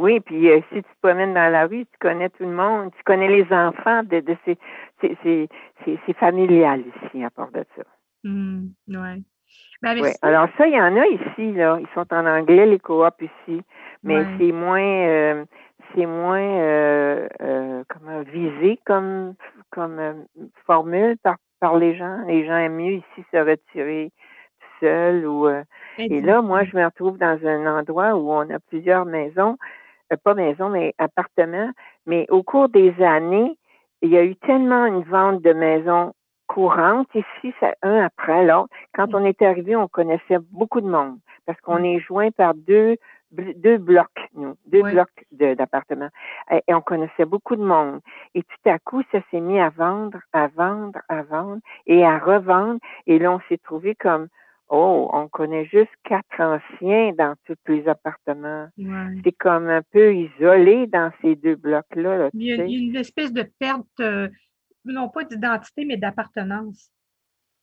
[0.00, 2.92] Oui, puis euh, si tu te promènes dans la rue, tu connais tout le monde,
[2.96, 4.58] tu connais les enfants de, de ces,
[5.00, 7.82] c'est familial ici à part de ça.
[8.22, 9.22] Mmh, ouais.
[9.82, 10.14] Ben, ouais.
[10.22, 11.78] Alors ça, il y en a ici, là.
[11.80, 13.62] Ils sont en anglais, les coops ici.
[14.04, 15.44] Mais c'est moins euh,
[15.94, 19.34] c'est moins euh, euh, comment visé comme
[19.70, 20.14] comme euh,
[20.66, 22.18] formule par, par les gens.
[22.26, 24.12] Les gens aiment mieux ici se retirer
[24.60, 25.48] tout seul ou
[25.98, 29.77] et là, moi, je me retrouve dans un endroit où on a plusieurs maisons euh,
[30.16, 31.70] pas maison, mais appartement.
[32.06, 33.56] Mais au cours des années,
[34.02, 36.14] il y a eu tellement une vente de maisons
[36.46, 38.70] courantes ici, un après l'autre.
[38.94, 42.96] Quand on est arrivé, on connaissait beaucoup de monde parce qu'on est joint par deux
[43.30, 46.08] deux blocs, nous, deux blocs d'appartements.
[46.50, 48.00] Et, et, on connaissait beaucoup de monde.
[48.34, 52.18] Et tout à coup, ça s'est mis à vendre, à vendre, à vendre et à
[52.18, 52.80] revendre.
[53.06, 54.28] Et là, on s'est trouvé comme
[54.70, 58.68] Oh, on connaît juste quatre anciens dans tous les appartements.
[59.24, 62.28] C'est comme un peu isolé dans ces deux blocs-là.
[62.34, 64.28] il, y a, une espèce de perte, euh,
[64.84, 66.90] non pas d'identité, mais d'appartenance.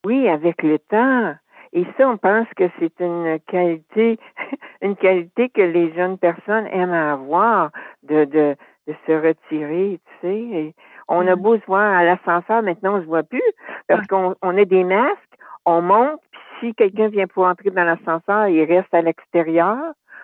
[0.06, 1.36] Oui, avec le temps.
[1.74, 4.18] Et ça, on pense que c'est une qualité,
[4.82, 7.72] une qualité que les jeunes personnes aiment avoir,
[8.04, 8.56] de, de,
[8.88, 10.76] de se retirer, tu sais.
[11.08, 13.42] on a beau se voir à l'ascenseur, maintenant on se voit plus,
[13.88, 15.20] parce qu'on on a des masques,
[15.66, 16.22] on monte,
[16.60, 19.78] si quelqu'un vient pour entrer dans l'ascenseur, il reste à l'extérieur.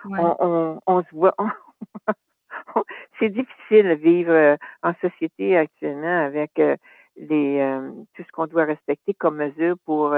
[0.04, 1.34] On, on, se voit.
[3.18, 6.76] c'est difficile de vivre euh, en société actuellement avec euh,
[7.16, 10.14] les euh, tout ce qu'on doit respecter comme mesure pour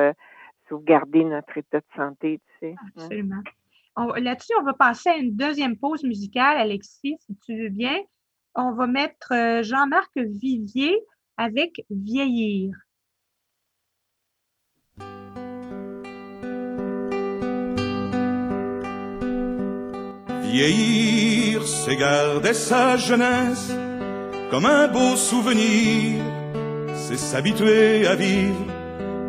[0.68, 2.74] sauvegarder notre état de santé, tu sais.
[2.78, 2.88] Hein.
[2.96, 3.42] Absolument.
[4.16, 7.96] Là-dessus, on va passer à une deuxième pause musicale, Alexis, si tu veux bien.
[8.54, 10.98] On va mettre Jean-Marc Vivier
[11.36, 12.74] avec Vieillir.
[20.54, 23.72] Vieillir, c'est garder sa jeunesse
[24.52, 26.22] comme un beau souvenir,
[26.94, 28.64] c'est s'habituer à vivre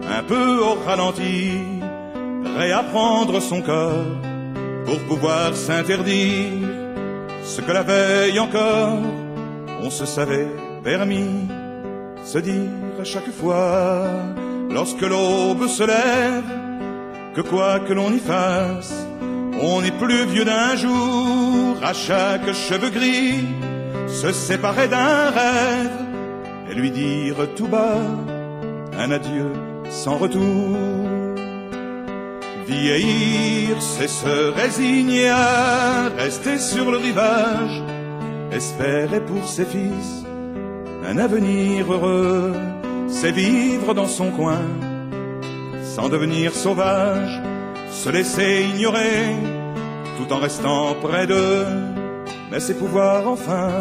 [0.08, 1.50] un peu au ralenti,
[2.56, 4.06] réapprendre son corps
[4.86, 6.70] pour pouvoir s'interdire
[7.44, 9.00] ce que la veille encore
[9.82, 10.52] on se savait
[10.84, 11.48] permis,
[12.24, 14.12] se dire à chaque fois
[14.70, 16.52] lorsque l'aube se lève
[17.36, 18.94] que quoi que l'on y fasse,
[19.62, 23.46] on est plus vieux d'un jour, à chaque cheveu gris,
[24.08, 25.92] se séparer d'un rêve
[26.70, 28.02] et lui dire tout bas
[28.98, 29.52] un adieu
[29.90, 30.78] sans retour.
[32.68, 37.84] Vieillir, c'est se résigner à rester sur le rivage,
[38.52, 40.26] espérer pour ses fils
[41.08, 42.54] un avenir heureux,
[43.08, 44.62] c'est vivre dans son coin,
[45.84, 47.42] sans devenir sauvage,
[47.96, 49.36] se laisser ignorer,
[50.18, 51.66] tout en restant près d'eux,
[52.52, 53.72] mais c'est pouvoir enfin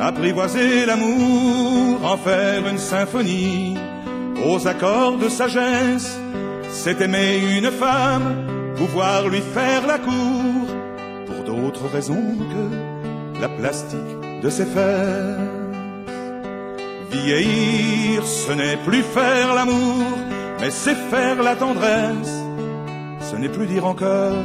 [0.00, 3.76] apprivoiser l'amour, en faire une symphonie
[4.46, 6.18] aux accords de sagesse,
[6.70, 10.66] c'est aimer une femme, pouvoir lui faire la cour,
[11.26, 15.36] pour d'autres raisons que la plastique de ses fesses.
[17.10, 20.06] Vieillir, ce n'est plus faire l'amour,
[20.60, 22.49] mais c'est faire la tendresse.
[23.30, 24.44] Ce n'est plus dire encore,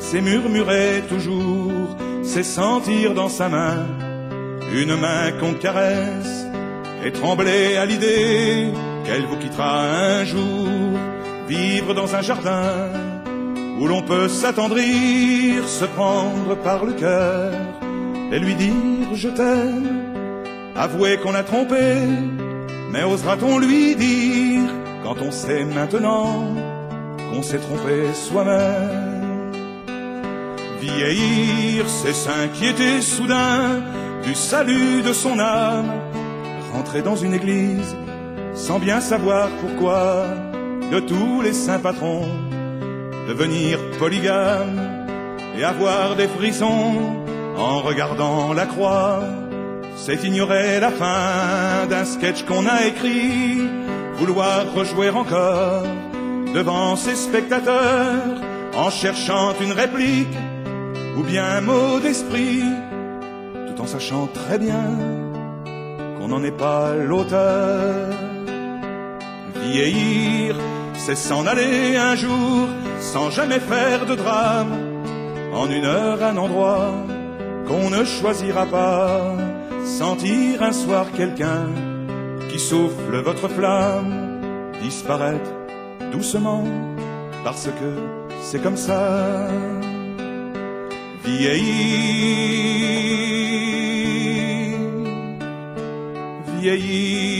[0.00, 3.86] c'est murmurer toujours, c'est sentir dans sa main
[4.74, 6.44] une main qu'on caresse
[7.04, 8.72] et trembler à l'idée
[9.04, 10.66] qu'elle vous quittera un jour,
[11.46, 12.88] vivre dans un jardin
[13.78, 17.52] où l'on peut s'attendrir, se prendre par le cœur
[18.32, 20.14] et lui dire je t'aime.
[20.74, 21.94] Avouer qu'on a trompé,
[22.90, 24.68] mais osera-t-on lui dire,
[25.04, 26.69] quand on sait maintenant
[27.40, 29.52] qu'on s'est trompé soi-même.
[30.80, 33.80] Vieillir, c'est s'inquiéter soudain
[34.24, 35.90] du salut de son âme,
[36.74, 37.96] rentrer dans une église
[38.54, 40.26] sans bien savoir pourquoi,
[40.92, 42.28] de tous les saints patrons,
[43.28, 45.06] devenir polygame
[45.56, 47.16] et avoir des frissons
[47.56, 49.22] en regardant la croix.
[49.96, 53.62] C'est ignorer la fin d'un sketch qu'on a écrit,
[54.18, 55.84] vouloir rejouer encore
[56.54, 58.40] devant ses spectateurs
[58.76, 60.36] en cherchant une réplique
[61.16, 62.62] ou bien un mot d'esprit,
[63.68, 64.98] tout en sachant très bien
[66.18, 68.08] qu'on n'en est pas l'auteur.
[69.62, 70.56] Vieillir,
[70.94, 72.68] c'est s'en aller un jour
[73.00, 74.76] sans jamais faire de drame,
[75.52, 76.90] en une heure, un endroit
[77.66, 79.36] qu'on ne choisira pas
[79.84, 81.66] sentir un soir quelqu'un
[82.48, 84.40] qui souffle votre flamme
[84.82, 85.59] disparaître
[86.10, 86.64] doucement
[87.44, 87.96] parce que
[88.42, 89.48] c'est comme ça.
[91.24, 91.60] Vieillir,
[96.60, 97.30] vieillir.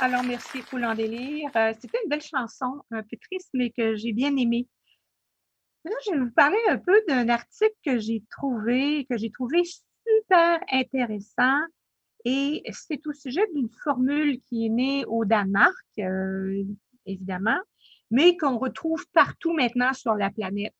[0.00, 1.50] Alors, merci pour l'endélire.
[1.56, 4.68] Euh, C'était une belle chanson, un peu triste, mais que j'ai bien aimée.
[6.04, 10.60] Je vais vous parler un peu d'un article que j'ai trouvé, que j'ai trouvé super
[10.72, 11.60] intéressant.
[12.24, 16.64] Et c'est au sujet d'une formule qui est née au Danemark, euh,
[17.04, 17.58] évidemment,
[18.10, 20.74] mais qu'on retrouve partout maintenant sur la planète.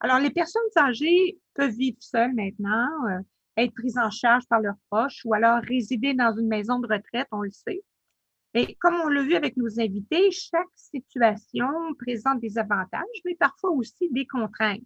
[0.00, 3.18] Alors, les personnes âgées peuvent vivre seules maintenant, euh,
[3.56, 7.26] être prises en charge par leurs proches ou alors résider dans une maison de retraite,
[7.32, 7.82] on le sait.
[8.58, 13.70] Mais comme on l'a vu avec nos invités, chaque situation présente des avantages, mais parfois
[13.70, 14.82] aussi des contraintes.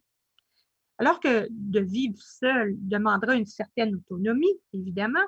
[0.98, 5.24] Alors que de vivre seul demandera une certaine autonomie, évidemment,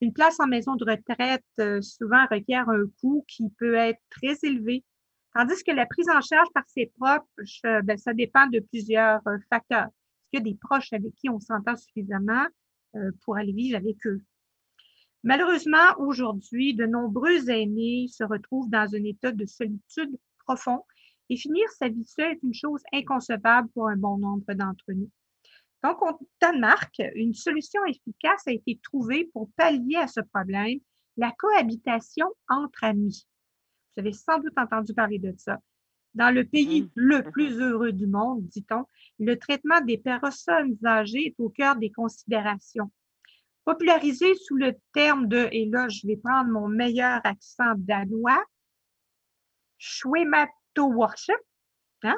[0.00, 4.38] une place en maison de retraite euh, souvent requiert un coût qui peut être très
[4.42, 4.86] élevé,
[5.34, 9.20] tandis que la prise en charge par ses proches, euh, ben, ça dépend de plusieurs
[9.28, 9.88] euh, facteurs.
[9.88, 12.46] Est-ce qu'il y a des proches avec qui on s'entend suffisamment
[13.24, 14.22] pour aller vivre avec eux?
[15.24, 20.82] Malheureusement, aujourd'hui, de nombreux aînés se retrouvent dans un état de solitude profond
[21.28, 25.10] et finir sa vie seule est une chose inconcevable pour un bon nombre d'entre nous.
[25.84, 30.78] Donc, au Danemark, une solution efficace a été trouvée pour pallier à ce problème,
[31.16, 33.26] la cohabitation entre amis.
[33.94, 35.58] Vous avez sans doute entendu parler de ça.
[36.14, 36.90] Dans le pays mmh.
[36.94, 38.84] le plus heureux du monde, dit-on,
[39.18, 42.90] le traitement des personnes âgées est au cœur des considérations
[43.64, 48.42] popularisé sous le terme de, et là, je vais prendre mon meilleur accent danois,
[49.78, 51.34] Schwemato Workshop.
[52.02, 52.16] Hein?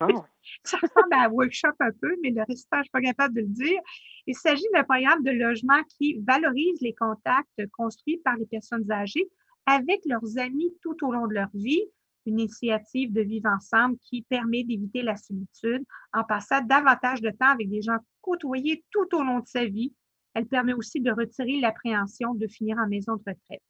[0.00, 0.24] Oh.
[0.64, 3.34] Ça ressemble à un workshop un peu, mais le restant, je ne suis pas capable
[3.34, 3.80] de le dire.
[4.26, 9.28] Il s'agit d'un programme de logement qui valorise les contacts construits par les personnes âgées
[9.66, 11.84] avec leurs amis tout au long de leur vie,
[12.26, 17.50] une initiative de vivre ensemble qui permet d'éviter la solitude en passant davantage de temps
[17.50, 19.94] avec des gens côtoyés tout au long de sa vie
[20.34, 23.62] elle permet aussi de retirer l'appréhension de finir en maison de retraite.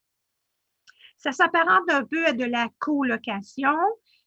[1.17, 3.75] Ça s'apparente un peu à de la colocation.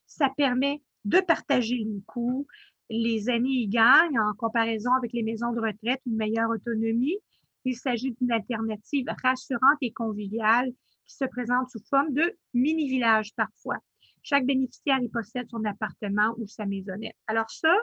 [0.06, 2.46] Ça permet de partager les coûts.
[2.88, 7.18] Les années y gagnent en comparaison avec les maisons de retraite, une meilleure autonomie.
[7.64, 10.72] Il s'agit d'une alternative rassurante et conviviale
[11.04, 13.78] qui se présente sous forme de mini-village parfois.
[14.22, 17.16] Chaque bénéficiaire y possède son appartement ou sa maisonnette.
[17.26, 17.74] Alors ça,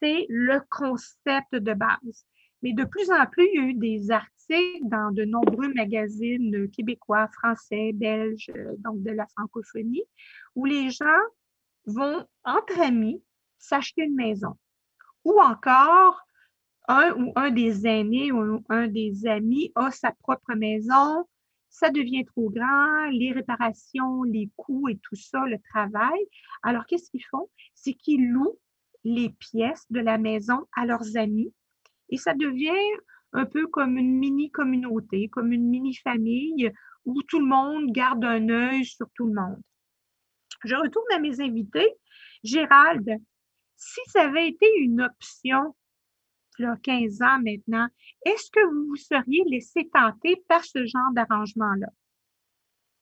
[0.00, 2.26] c'est le concept de base.
[2.62, 6.70] Mais de plus en plus, il y a eu des articles dans de nombreux magazines
[6.70, 10.04] québécois, français, belges, euh, donc de la francophonie,
[10.54, 11.04] où les gens
[11.86, 13.22] vont, entre amis,
[13.58, 14.56] s'acheter une maison.
[15.24, 16.20] Ou encore,
[16.88, 21.24] un ou un des aînés ou un des amis a sa propre maison,
[21.68, 26.20] ça devient trop grand, les réparations, les coûts et tout ça, le travail.
[26.62, 27.48] Alors, qu'est-ce qu'ils font?
[27.74, 28.58] C'est qu'ils louent
[29.04, 31.52] les pièces de la maison à leurs amis
[32.12, 32.70] et ça devient
[33.32, 36.70] un peu comme une mini-communauté, comme une mini-famille
[37.06, 39.60] où tout le monde garde un œil sur tout le monde.
[40.64, 41.90] Je retourne à mes invités.
[42.44, 43.08] Gérald,
[43.76, 45.74] si ça avait été une option,
[46.58, 47.88] il y a 15 ans maintenant,
[48.26, 51.88] est-ce que vous vous seriez laissé tenter par ce genre d'arrangement-là?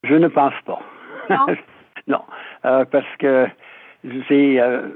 [0.05, 0.81] Je ne pense pas.
[1.29, 1.57] Non,
[2.07, 2.25] non
[2.65, 3.49] euh, parce que
[4.05, 4.89] j'ai, euh,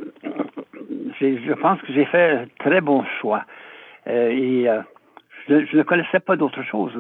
[1.20, 3.44] je pense que j'ai fait un très bon choix.
[4.06, 4.66] Euh, et
[5.48, 6.92] je, ne connaissais pas d'autre chose.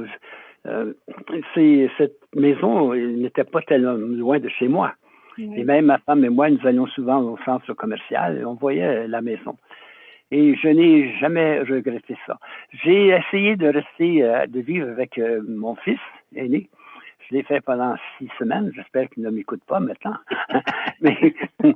[1.54, 4.92] cette maison n'était pas tellement loin de chez moi.
[5.38, 9.08] Et même ma femme et moi, nous allions souvent au centre commercial et on voyait
[9.08, 9.56] la maison.
[10.30, 12.38] Et je n'ai jamais regretté ça.
[12.84, 15.98] J'ai essayé de rester, de vivre avec mon fils
[16.36, 16.68] aîné.
[17.28, 18.70] Je l'ai fait pendant six semaines.
[18.74, 20.16] J'espère qu'il ne m'écoute pas maintenant.
[21.00, 21.34] Mais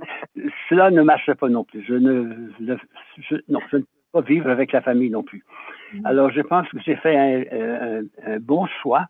[0.69, 1.83] cela ne marchait pas non plus.
[1.87, 2.51] Je ne,
[3.19, 5.45] je, non, je ne pas vivre avec la famille non plus.
[5.95, 6.07] Mm-hmm.
[6.07, 9.07] Alors, je pense que j'ai fait un, un, bon choix.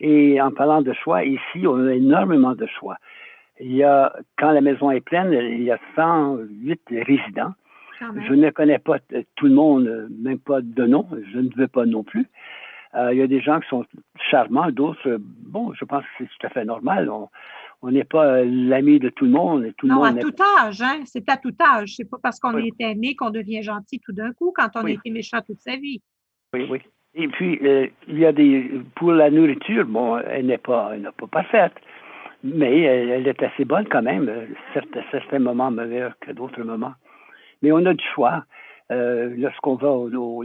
[0.00, 2.96] Et en parlant de choix, ici, on a énormément de choix.
[3.60, 7.54] Il y a, quand la maison est pleine, il y a 108 résidents.
[8.00, 8.98] Je ne connais pas
[9.36, 11.08] tout le monde, même pas de nom.
[11.32, 12.26] Je ne veux pas non plus.
[12.94, 13.84] Euh, il y a des gens qui sont
[14.30, 17.10] charmants, d'autres, bon, je pense que c'est tout à fait normal.
[17.10, 17.28] On
[17.84, 19.64] n'est pas l'ami de tout le monde.
[19.64, 21.02] Et tout non, le monde à tout âge, hein?
[21.04, 21.94] C'est à tout âge.
[21.96, 24.90] C'est pas parce qu'on est aimé qu'on devient gentil tout d'un coup quand on a
[24.90, 26.00] été méchant toute sa vie.
[26.54, 26.80] Oui, oui.
[27.14, 28.70] Et puis, euh, il y a des.
[28.94, 31.72] Pour la nourriture, bon, elle n'est pas, elle pas parfaite,
[32.44, 34.30] mais elle, est assez bonne quand même.
[34.74, 36.94] Certains, certains moments meilleurs que d'autres moments.
[37.62, 38.44] Mais on a du choix.
[38.92, 40.44] Euh, lorsqu'on va au,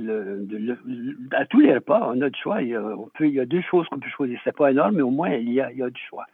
[1.32, 2.62] à tous les repas, on a du choix.
[2.62, 4.40] Il y a, on peut, il y a deux choses qu'on peut choisir.
[4.44, 6.26] C'est pas énorme, mais au moins, il y a, il y a du choix.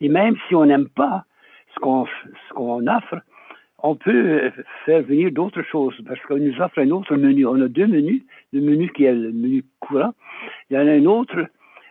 [0.00, 1.24] Et même si on n'aime pas
[1.74, 3.22] ce qu'on offre,
[3.82, 4.52] on peut
[4.84, 7.46] faire venir d'autres choses parce qu'on nous offre un autre menu.
[7.46, 8.22] On a deux menus.
[8.52, 10.12] Le menu qui est le menu courant.
[10.68, 11.46] Il y en a un autre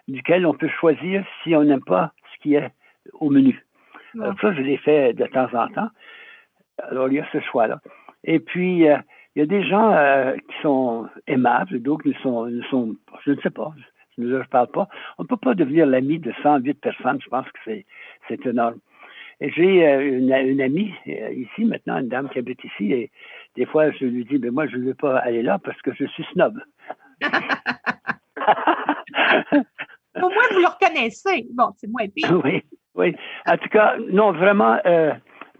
[0.07, 2.71] duquel on peut choisir si on n'aime pas ce qui est
[3.13, 3.63] au menu.
[4.15, 5.89] Alors ça, je l'ai fait de temps en temps.
[6.89, 7.81] Alors, il y a ce choix-là.
[8.23, 8.97] Et puis, euh,
[9.35, 12.95] il y a des gens euh, qui sont aimables, d'autres qui sont, sont,
[13.25, 13.71] je ne sais pas,
[14.23, 14.87] je ne leur parle pas.
[15.17, 17.85] On ne peut pas devenir l'ami de 108 personnes, je pense que c'est,
[18.45, 18.79] énorme.
[19.41, 23.09] Et j'ai euh, une, une, amie euh, ici maintenant, une dame qui habite ici, et
[23.55, 25.93] des fois je lui dis, mais moi je ne veux pas aller là parce que
[25.93, 26.59] je suis snob.
[30.15, 31.47] Au moins vous le reconnaissez.
[31.53, 32.41] Bon, c'est moins pire.
[32.43, 32.63] Oui,
[32.95, 33.15] oui.
[33.47, 34.77] En tout cas, non, vraiment,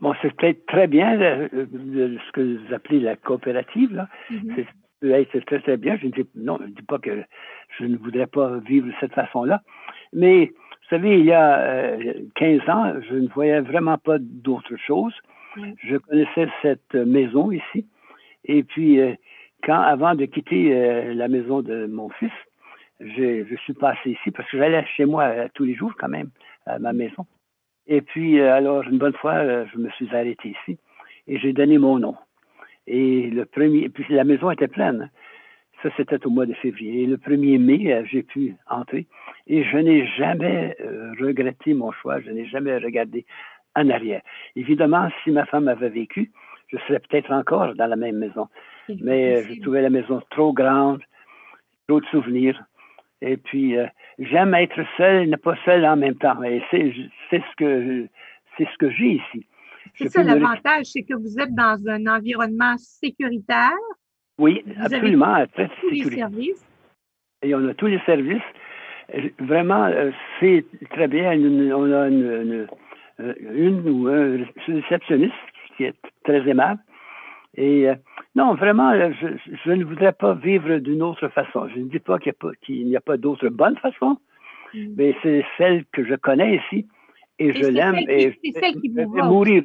[0.01, 3.93] Bon, c'est peut-être très bien euh, ce que vous appelez la coopérative.
[3.93, 4.07] Là.
[4.31, 4.53] Mm-hmm.
[4.55, 4.67] C'est
[5.01, 5.97] très, très bien.
[5.97, 7.23] Je ne dis, non, je ne dis pas que
[7.77, 9.61] je ne voudrais pas vivre de cette façon-là.
[10.13, 11.97] Mais, vous savez, il y a
[12.35, 15.13] 15 euh, ans, je ne voyais vraiment pas d'autre chose.
[15.83, 17.85] Je connaissais cette maison ici.
[18.45, 19.13] Et puis, euh,
[19.63, 22.31] quand, avant de quitter la maison de mon fils,
[22.99, 26.29] je, je suis passé ici parce que j'allais chez moi tous les jours quand même,
[26.65, 27.25] à ma maison.
[27.89, 30.79] Et puis, euh, alors, une bonne fois, euh, je me suis arrêté ici
[31.27, 32.15] et j'ai donné mon nom.
[32.89, 35.09] Et le premier, puis la maison était pleine.
[35.81, 37.03] Ça, c'était au mois de février.
[37.03, 39.07] Et le 1er mai, euh, j'ai pu entrer.
[39.47, 40.75] Et je n'ai jamais
[41.19, 42.19] regretté mon choix.
[42.19, 43.25] Je n'ai jamais regardé
[43.75, 44.21] en arrière.
[44.55, 46.31] Évidemment, si ma femme avait vécu,
[46.67, 48.47] je serais peut-être encore dans la même maison.
[49.01, 51.01] Mais je trouvais la maison trop grande,
[51.87, 52.61] trop de souvenirs.
[53.21, 53.85] Et puis, euh,
[54.17, 56.41] j'aime être seul ne pas seul en même temps.
[56.43, 56.91] Et c'est
[57.31, 58.07] ce que
[58.57, 59.45] c'est ce que j'ai ici.
[59.95, 63.71] C'est ça l'avantage, c'est que vous êtes dans un environnement sécuritaire.
[64.37, 65.45] Oui, absolument,
[65.81, 66.65] tous les services.
[67.41, 68.41] Et on a tous les services.
[69.39, 71.31] Vraiment, euh, c'est très bien.
[71.31, 72.67] On a une,
[73.19, 75.33] une, une ou un réceptionniste
[75.75, 76.79] qui est très aimable.
[77.55, 77.95] Et euh,
[78.35, 79.11] non, vraiment, euh,
[79.65, 81.67] je, ne voudrais pas vivre d'une autre façon.
[81.73, 84.17] Je ne dis pas qu'il n'y a pas, d'autre bonne façon,
[84.73, 84.93] mm.
[84.95, 86.87] mais c'est celle que je connais ici
[87.39, 89.23] et, je l'aime et c'est celle qui vous va.
[89.23, 89.63] mourir.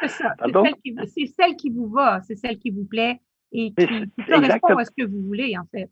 [0.00, 0.34] c'est ça.
[1.06, 3.20] C'est celle, qui vous va, c'est celle qui vous plaît
[3.52, 3.86] et qui,
[4.28, 5.88] correspond à ce que vous voulez, en fait.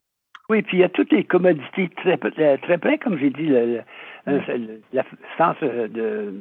[0.50, 2.18] Oui, puis il y a toutes les commodités très,
[2.58, 3.80] très près, comme j'ai dit, le,
[4.26, 5.02] le, mm.
[5.38, 6.34] centre de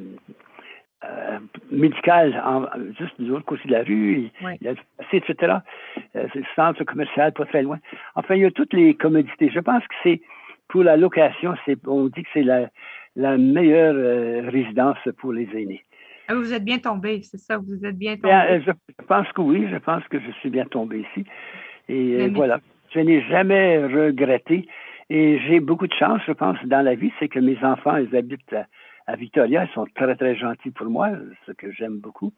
[1.02, 1.38] euh,
[1.70, 2.42] médical
[2.98, 4.74] juste de l'autre côté de la rue, il, y a
[5.12, 5.54] etc.
[6.16, 7.78] Euh, c'est le centre commercial pas très loin.
[8.16, 9.50] Enfin, il y a toutes les commodités.
[9.50, 10.20] Je pense que c'est
[10.68, 12.68] pour la location, c'est on dit que c'est la,
[13.16, 15.84] la meilleure résidence pour les aînés.
[16.28, 18.62] Ah, vous êtes bien tombé, c'est ça, vous êtes bien tombé.
[18.64, 18.72] je,
[19.04, 21.26] pense que oui, je pense que je suis bien tombé ici.
[21.88, 22.60] Et voilà,
[22.94, 24.68] je n'ai jamais regretté.
[25.08, 28.14] Et j'ai beaucoup de chance, je pense, dans la vie, c'est que mes enfants, ils
[28.14, 28.54] habitent
[29.08, 31.10] à, Victoria, ils sont très, très gentils pour moi,
[31.46, 32.32] ce que j'aime beaucoup.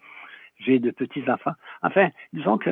[0.59, 1.53] J'ai de petits-enfants.
[1.83, 2.71] Enfin, disons que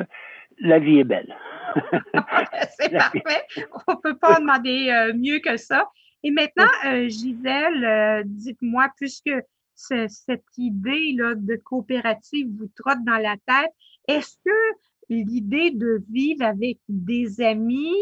[0.59, 1.35] la vie est belle.
[2.79, 3.45] c'est parfait.
[3.87, 5.87] On ne peut pas demander euh, mieux que ça.
[6.23, 9.31] Et maintenant, euh, Gisèle, euh, dites-moi, puisque
[9.73, 13.71] cette idée là, de coopérative vous trotte dans la tête,
[14.07, 14.77] est-ce que
[15.09, 17.95] l'idée de vivre avec des amis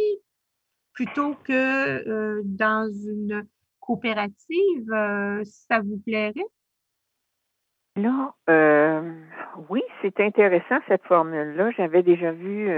[0.92, 3.48] plutôt que euh, dans une
[3.80, 4.90] coopérative,
[5.46, 6.34] ça vous plairait?
[7.96, 8.32] Non,
[9.70, 11.72] oui, c'est intéressant cette formule-là.
[11.78, 12.70] J'avais déjà vu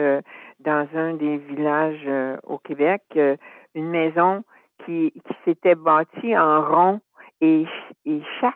[0.59, 3.01] dans un des villages au Québec
[3.73, 4.43] une maison
[4.85, 7.01] qui, qui s'était bâtie en rond
[7.41, 7.65] et,
[8.05, 8.55] et chaque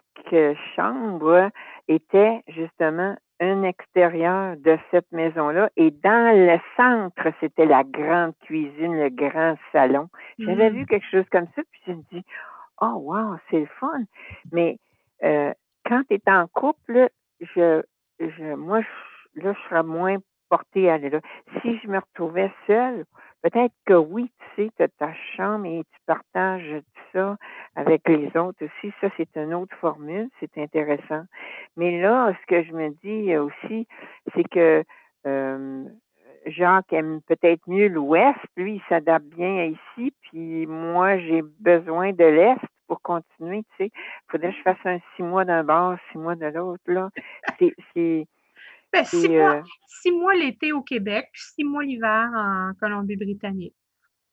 [0.75, 1.49] chambre
[1.87, 5.69] était justement un extérieur de cette maison-là.
[5.75, 10.07] Et dans le centre, c'était la grande cuisine, le grand salon.
[10.39, 10.73] J'avais mm.
[10.73, 12.23] vu quelque chose comme ça, puis je me dis,
[12.81, 14.03] oh wow, c'est le fun.
[14.51, 14.77] Mais
[15.23, 15.53] euh,
[15.85, 17.09] quand tu es en couple,
[17.41, 17.81] je,
[18.19, 18.81] je moi,
[19.35, 20.17] là, je serais moins
[20.49, 21.19] portée à aller là.
[21.61, 23.05] Si je me retrouvais seule,
[23.45, 26.81] peut-être que oui, tu sais, tu as ta chambre et tu partages
[27.13, 27.37] ça
[27.75, 28.91] avec les autres aussi.
[28.99, 31.23] Ça, c'est une autre formule, c'est intéressant.
[31.77, 33.87] Mais là, ce que je me dis aussi,
[34.33, 34.83] c'est que
[35.27, 35.83] euh,
[36.47, 38.39] Jacques aime peut-être mieux l'Ouest.
[38.57, 43.91] Lui, il s'adapte bien ici, puis moi, j'ai besoin de l'Est pour continuer, tu sais.
[44.27, 47.09] Faudrait que je fasse un six mois d'un bord, six mois de l'autre, là.
[47.59, 48.25] C'est
[48.95, 49.61] ben, euh,
[50.01, 53.75] six, mois, l'été au Québec, six mois l'hiver en Colombie-Britannique.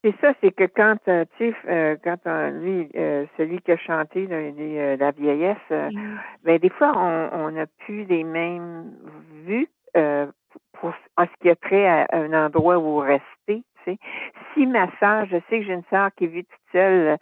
[0.05, 2.19] C'est ça, c'est que quand, euh, tu sais, euh, quand
[2.61, 2.89] lui,
[3.37, 6.19] celui qui a chanté la vieillesse, mm.
[6.45, 8.93] ben, des fois, on n'a plus les mêmes
[9.45, 13.23] vues pour en ce qui a trait à un endroit où rester.
[13.47, 13.99] Tu sais.
[14.55, 17.17] Si ma sœur, je sais que j'ai une sœur qui vit toute seule,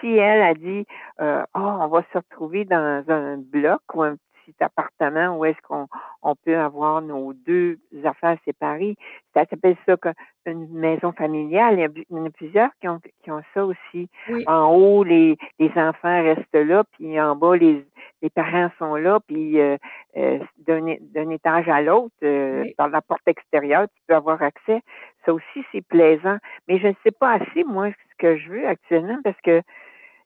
[0.00, 0.86] si elle a dit,
[1.20, 5.86] oh, on va se retrouver dans un bloc ou un petit appartement où est-ce qu'on
[6.22, 8.96] on peut avoir nos deux affaires séparées.
[9.34, 9.96] Ça s'appelle ça
[10.46, 11.78] une maison familiale.
[11.78, 14.08] Il y en a plusieurs qui ont, qui ont ça aussi.
[14.46, 17.84] En haut, les, les enfants restent là, puis en bas, les,
[18.22, 19.76] les parents sont là, puis euh,
[20.16, 24.80] euh, d'un étage à l'autre, euh, dans la porte extérieure, tu peux avoir accès.
[25.24, 26.36] Ça aussi, c'est plaisant.
[26.68, 29.62] Mais je ne sais pas assez, moi, ce que je veux actuellement, parce que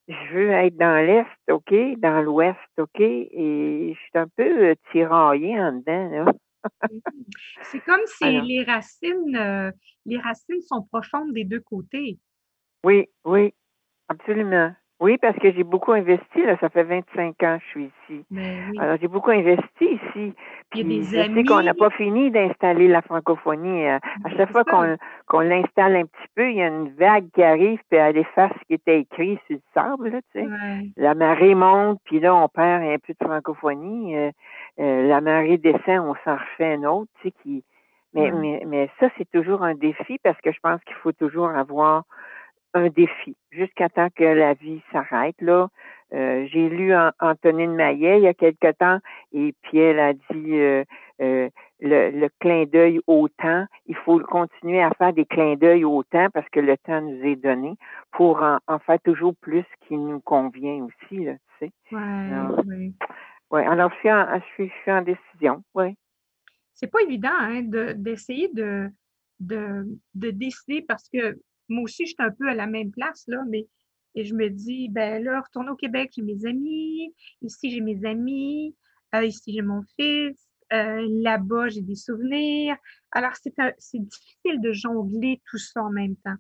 [0.09, 4.75] je veux être dans l'Est, OK, dans l'Ouest, OK, et je suis un peu euh,
[4.91, 6.33] tiraillée en dedans, là.
[7.63, 9.71] C'est comme si les racines, euh,
[10.07, 12.19] les racines sont profondes des deux côtés.
[12.85, 13.55] Oui, oui,
[14.09, 14.75] absolument.
[15.01, 18.25] Oui, parce que j'ai beaucoup investi, là, ça fait 25 ans que je suis ici.
[18.33, 20.35] Ben Alors, j'ai beaucoup investi ici.
[20.71, 23.87] Puis, il y a des je sais qu'on n'a pas fini d'installer la francophonie.
[23.87, 24.97] Euh, à chaque fois qu'on
[25.27, 28.51] qu'on l'installe un petit peu, il y a une vague qui arrive, puis elle efface
[28.61, 30.49] ce qui était écrit sur le sable, là, tu sais.
[30.97, 34.17] La marée monte, puis là, on perd un peu de francophonie.
[34.17, 34.31] Euh,
[34.81, 37.65] euh, la marée descend, on s'en refait un autre, tu sais, qui...
[38.15, 41.51] Mais, mais, mais ça, c'est toujours un défi parce que je pense qu'il faut toujours
[41.51, 42.05] avoir
[42.75, 45.41] un défi jusqu'à temps que la vie s'arrête.
[45.41, 45.69] Là,
[46.15, 48.99] euh, j'ai lu Antonine Maillet il y a quelque temps
[49.33, 50.85] et puis elle a dit euh,
[51.21, 51.51] euh,
[51.81, 53.67] le, clin d'œil au temps.
[53.87, 57.23] Il faut continuer à faire des clins d'œil au temps parce que le temps nous
[57.25, 57.75] est donné
[58.13, 61.25] pour en, faire toujours plus qui nous convient aussi.
[61.25, 61.73] Là, tu sais.
[61.93, 62.61] Ouais, alors,
[63.51, 63.67] ouais.
[63.67, 65.63] alors je suis en, je suis, je suis en décision.
[65.75, 65.95] Ouais.
[66.73, 67.63] C'est pas évident hein,
[67.97, 68.89] d'essayer de,
[69.41, 71.37] de, de décider parce que
[71.69, 73.67] moi aussi, je suis un peu à la même place, là, mais
[74.15, 78.05] et je me dis, ben là, retourner au Québec, j'ai mes amis, ici, j'ai mes
[78.05, 78.75] amis,
[79.15, 82.77] euh, ici, j'ai mon fils, euh, là-bas, j'ai des souvenirs.
[83.13, 86.37] Alors, c'est difficile de jongler tout ça en même temps.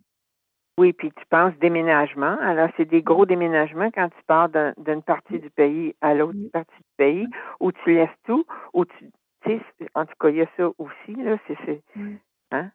[0.78, 2.36] Oui, puis tu penses déménagement.
[2.40, 6.76] Alors, c'est des gros déménagements quand tu pars d'une partie du pays à l'autre partie
[6.76, 7.26] du pays,
[7.60, 9.10] où tu laisses tout, où tu,
[9.44, 9.60] tu sais,
[9.94, 11.82] en tout cas, il y a ça aussi, là, c'est,
[12.52, 12.70] hein?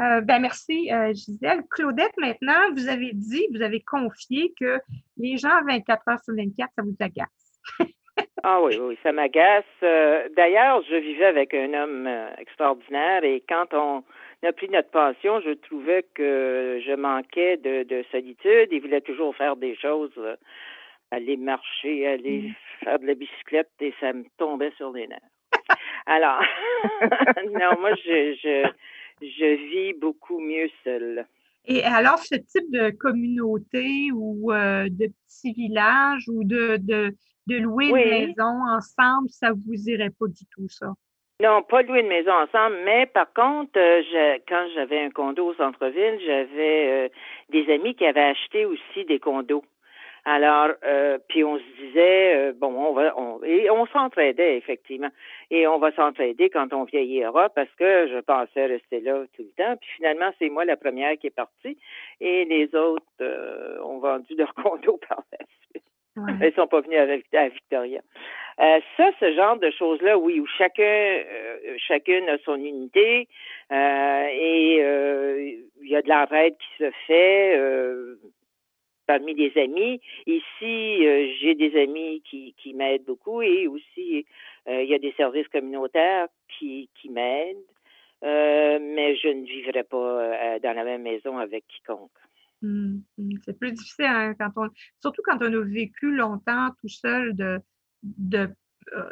[0.00, 1.62] Euh, ben merci, euh, Gisèle.
[1.70, 4.78] Claudette, maintenant, vous avez dit, vous avez confié que
[5.16, 7.60] les gens 24 heures sur 24, ça vous agace.
[8.44, 9.64] ah oui, oui, ça m'agace.
[9.82, 14.04] Euh, d'ailleurs, je vivais avec un homme extraordinaire et quand on
[14.46, 18.68] a pris notre passion, je trouvais que je manquais de, solitude.
[18.70, 20.12] Il voulait toujours faire des choses,
[21.10, 22.52] aller marcher, aller
[22.84, 25.18] faire de la bicyclette et ça me tombait sur les nerfs.
[26.06, 26.40] Alors,
[27.50, 28.68] non, moi, je, je,
[29.20, 31.26] je vis beaucoup mieux seule.
[31.66, 37.14] Et alors, ce type de communauté ou euh, de petit village ou de, de,
[37.46, 40.94] de louer une maison ensemble, ça vous irait pas du tout, ça?
[41.40, 45.48] Non, pas louer une maison ensemble, mais par contre, euh, je, quand j'avais un condo
[45.48, 47.08] au centre-ville, j'avais euh,
[47.50, 49.64] des amis qui avaient acheté aussi des condos.
[50.30, 55.08] Alors, euh, puis on se disait, euh, bon, on va, on, et on s'entraidait effectivement,
[55.50, 59.64] et on va s'entraider quand on vieillira parce que je pensais rester là tout le
[59.64, 59.74] temps.
[59.80, 61.78] Puis finalement, c'est moi la première qui est partie,
[62.20, 65.84] et les autres euh, ont vendu leur condo par la suite.
[66.42, 68.02] Ils sont pas venus à, à Victoria.
[68.58, 71.22] ça, ce genre de choses-là, oui, où chacun,
[71.78, 73.28] chacune a son unité
[73.70, 74.76] et
[75.80, 77.56] il y a de l'entraide qui se fait
[79.08, 80.00] parmi des amis.
[80.26, 84.26] Ici, euh, j'ai des amis qui, qui m'aident beaucoup et aussi
[84.68, 87.56] euh, il y a des services communautaires qui, qui m'aident.
[88.22, 92.10] Euh, mais je ne vivrai pas dans la même maison avec quiconque.
[92.60, 93.30] Mmh, mmh.
[93.44, 94.68] c'est plus difficile hein, quand on,
[95.00, 97.60] surtout quand on a vécu longtemps tout seul de,
[98.02, 98.48] de,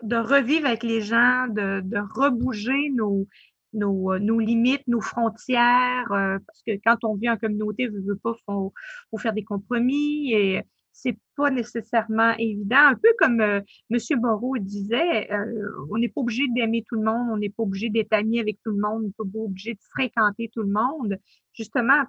[0.03, 3.29] de revivre avec les gens, de, de rebouger nos,
[3.77, 8.17] euh, nos, limites, nos frontières, euh, parce que quand on vit en communauté, il veut
[8.17, 8.73] pas, faut,
[9.11, 10.63] faut faire des compromis et
[10.93, 12.79] c'est pas nécessairement évident.
[12.79, 13.61] Un peu comme euh,
[13.91, 13.99] M.
[14.21, 15.29] Moreau disait,
[15.91, 18.59] on n'est pas obligé d'aimer tout le monde, on n'est pas obligé d'être ami avec
[18.63, 21.19] tout le monde, on n'est pas obligé de fréquenter tout le monde.
[21.53, 22.03] Justement,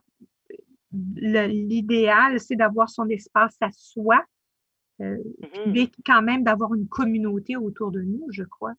[0.93, 4.23] l'idéal, c'est d'avoir son espace à soi,
[4.99, 5.91] mais mm-hmm.
[6.05, 8.73] quand même d'avoir une communauté autour de nous, je crois.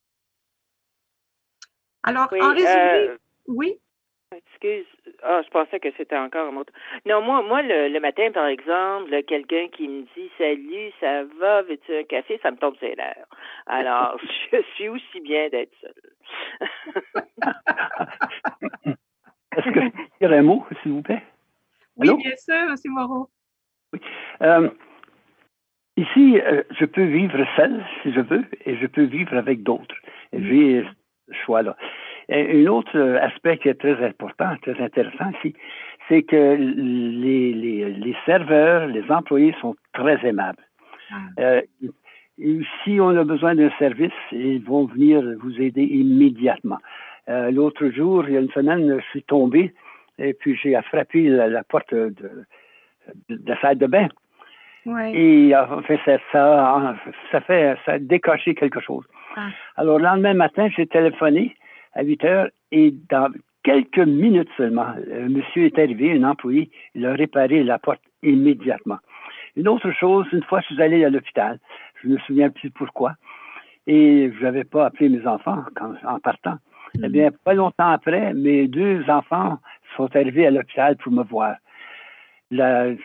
[2.04, 3.16] Alors, en résumé, euh,
[3.48, 3.78] oui.
[4.30, 4.84] Excuse,
[5.22, 6.70] ah, je pensais que c'était encore un autre.
[7.06, 11.96] Non, moi, moi le, matin, par exemple, quelqu'un qui me dit Salut, ça va, veux-tu
[11.96, 12.38] un café?
[12.42, 13.24] Ça me tombe sur l'air.
[13.66, 14.20] Alors,
[14.52, 15.94] je suis aussi bien d'être seule.
[19.56, 19.88] Est-ce que je
[20.20, 21.22] dire un mot, s'il vous plaît?
[21.96, 22.76] Oui, bien sûr, M.
[22.84, 23.30] Moreau.
[23.94, 24.00] Oui.
[24.42, 24.68] Euh,
[25.96, 29.96] ici, euh, je peux vivre seul, si je veux, et je peux vivre avec d'autres.
[30.34, 30.84] J'ai
[31.44, 31.76] choix-là.
[32.30, 35.54] Un autre euh, aspect qui est très important, très intéressant ici,
[36.08, 40.62] c'est que les, les, les, serveurs, les employés sont très aimables.
[41.10, 41.16] Ah.
[41.40, 41.62] Euh,
[42.84, 46.78] si on a besoin d'un service, ils vont venir vous aider immédiatement.
[47.28, 49.72] Euh, L'autre jour, il y a une semaine, je suis tombé
[50.18, 52.14] et puis j'ai frappé la, porte de,
[53.28, 54.08] de, la salle de bain.
[55.12, 56.96] Et enfin, ça, ça,
[57.30, 59.04] ça, fait, ça a décoché quelque chose.
[59.36, 59.48] Ah.
[59.76, 61.54] Alors, le lendemain matin, j'ai téléphoné
[61.94, 63.32] à 8 heures et dans
[63.62, 68.98] quelques minutes seulement, un monsieur est arrivé, un employé, il a réparé la porte immédiatement.
[69.56, 71.58] Une autre chose, une fois, je suis allé à l'hôpital.
[72.00, 73.14] Je ne me souviens plus pourquoi.
[73.86, 75.64] Et je n'avais pas appelé mes enfants
[76.04, 76.58] en partant.
[76.94, 77.10] Eh mm.
[77.10, 79.58] bien, pas longtemps après, mes deux enfants
[79.96, 81.56] sont arrivés à l'hôpital pour me voir.
[82.50, 82.98] les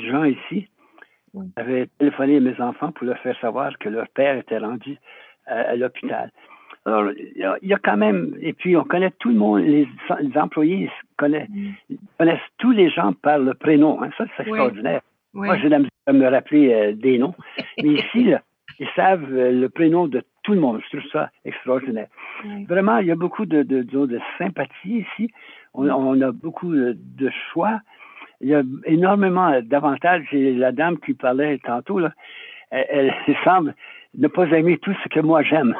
[0.00, 0.68] gens ici
[1.56, 4.98] j'avais téléphoné à mes enfants pour leur faire savoir que leur père était rendu
[5.46, 6.30] à, l'hôpital.
[6.86, 9.86] Alors, il y, a quand même, et puis on connaît tout le monde, les,
[10.36, 11.96] employés connaissent, mm.
[12.18, 14.02] connaissent tous les gens par le prénom.
[14.02, 14.10] Hein.
[14.16, 15.02] ça, c'est extraordinaire.
[15.34, 17.34] Moi, j'ai la à me rappeler euh, des noms.
[17.82, 18.32] Mais ici,
[18.78, 20.80] ils savent euh, le prénom de tout le monde.
[20.82, 22.08] Je trouve ça extraordinaire.
[22.68, 25.30] Vraiment, il y a beaucoup de, de, de, sympathie ici.
[25.74, 27.80] On, on, a beaucoup de choix
[28.40, 30.26] il y a énormément d'avantages.
[30.32, 32.12] Et la dame qui parlait tantôt, là,
[32.70, 33.14] elle,
[33.44, 33.74] semble
[34.14, 35.74] ne pas aimer tout ce que moi j'aime.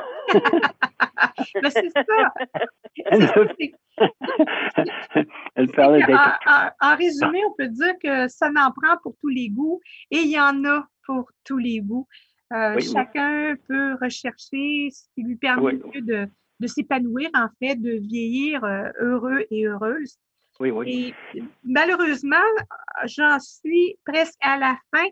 [1.62, 2.34] Mais c'est ça.
[5.56, 9.48] Elle, parlait en, en, résumé, on peut dire que ça n'en prend pour tous les
[9.48, 12.06] goûts et il y en a pour tous les goûts.
[12.52, 16.26] Euh, chacun peut rechercher ce qui lui permet de,
[16.58, 20.18] de s'épanouir, en fait, de vieillir euh, heureux et heureuse.
[20.58, 21.14] Oui, oui.
[21.34, 22.36] Et malheureusement,
[23.04, 25.06] j'en suis presque à la fin.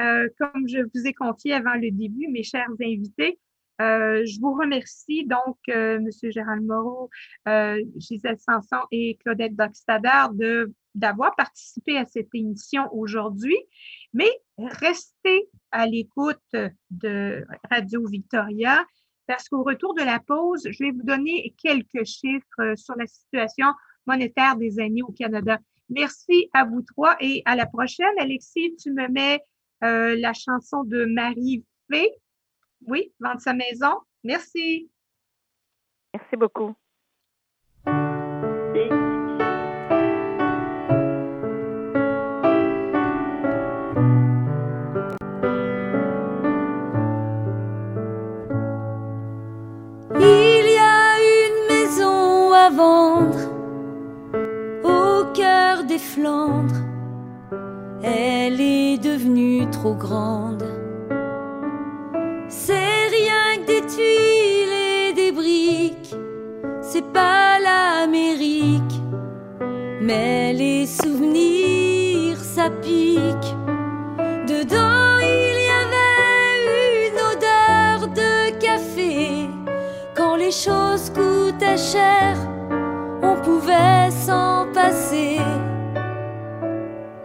[0.00, 3.38] Euh, comme je vous ai confié avant le début, mes chers invités,
[3.80, 6.08] euh, je vous remercie donc, euh, M.
[6.30, 7.10] Gérald Moreau,
[7.96, 13.56] Gisèle Sanson et Claudette Dockstader de d'avoir participé à cette émission aujourd'hui,
[14.12, 16.36] mais restez à l'écoute
[16.90, 18.84] de Radio Victoria
[19.26, 23.68] parce qu'au retour de la pause, je vais vous donner quelques chiffres sur la situation
[24.06, 25.58] monétaire des années au Canada.
[25.88, 28.14] Merci à vous trois et à la prochaine.
[28.18, 29.40] Alexis, tu me mets
[29.84, 32.08] euh, la chanson de Marie Fay.
[32.86, 34.00] Oui, vendre sa maison.
[34.24, 34.90] Merci.
[36.14, 36.74] Merci beaucoup.
[50.24, 53.38] Il y a une maison à vendre
[54.84, 56.74] au cœur des Flandres.
[58.02, 60.51] elle est devenue trop grande.
[67.12, 69.00] Pas l'Amérique,
[70.00, 73.50] mais les souvenirs ça pique.
[74.46, 79.48] Dedans il y avait une odeur de café.
[80.14, 82.36] Quand les choses coûtaient cher,
[83.22, 85.38] on pouvait s'en passer.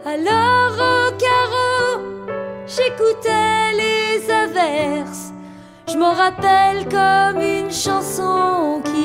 [0.05, 2.01] Alors au carreau,
[2.65, 5.33] j'écoutais les averses.
[5.89, 8.96] Je m'en rappelle comme une chanson qui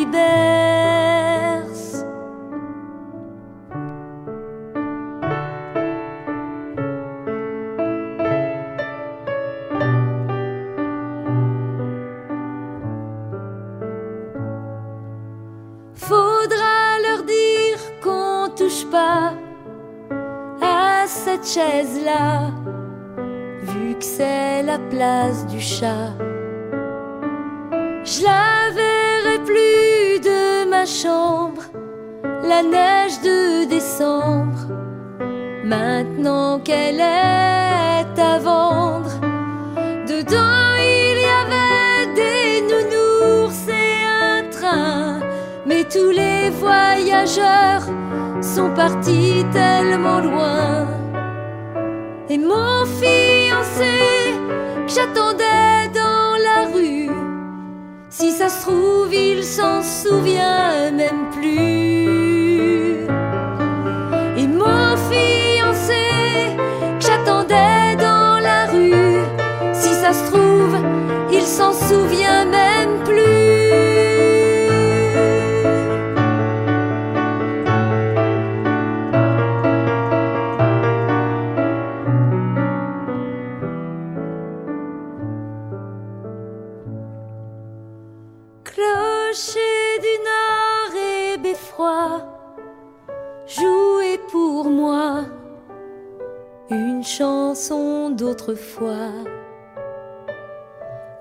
[15.94, 19.32] Faudra leur dire qu'on touche pas
[20.60, 22.50] à cette chaise-là,
[23.62, 26.12] vu que c'est la place du chat.
[32.43, 34.66] La neige de décembre,
[35.64, 39.12] maintenant qu'elle est à vendre.
[40.07, 45.20] Dedans il y avait des nounours et un train,
[45.66, 47.84] mais tous les voyageurs
[48.40, 50.88] sont partis tellement loin.
[52.28, 53.95] Et mon fiancé
[54.86, 57.11] que j'attendais dans la rue,
[58.09, 62.21] si ça se trouve, il s'en souvient même plus.
[98.32, 99.12] Chanson d'autrefois.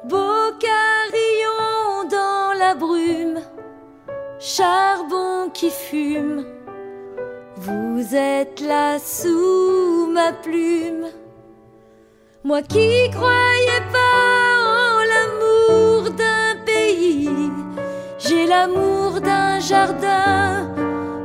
[0.05, 0.17] Beau
[2.09, 3.39] dans la brume,
[4.39, 6.45] charbon qui fume,
[7.57, 11.07] vous êtes là sous ma plume.
[12.43, 17.29] Moi qui croyais pas en l'amour d'un pays,
[18.17, 20.67] j'ai l'amour d'un jardin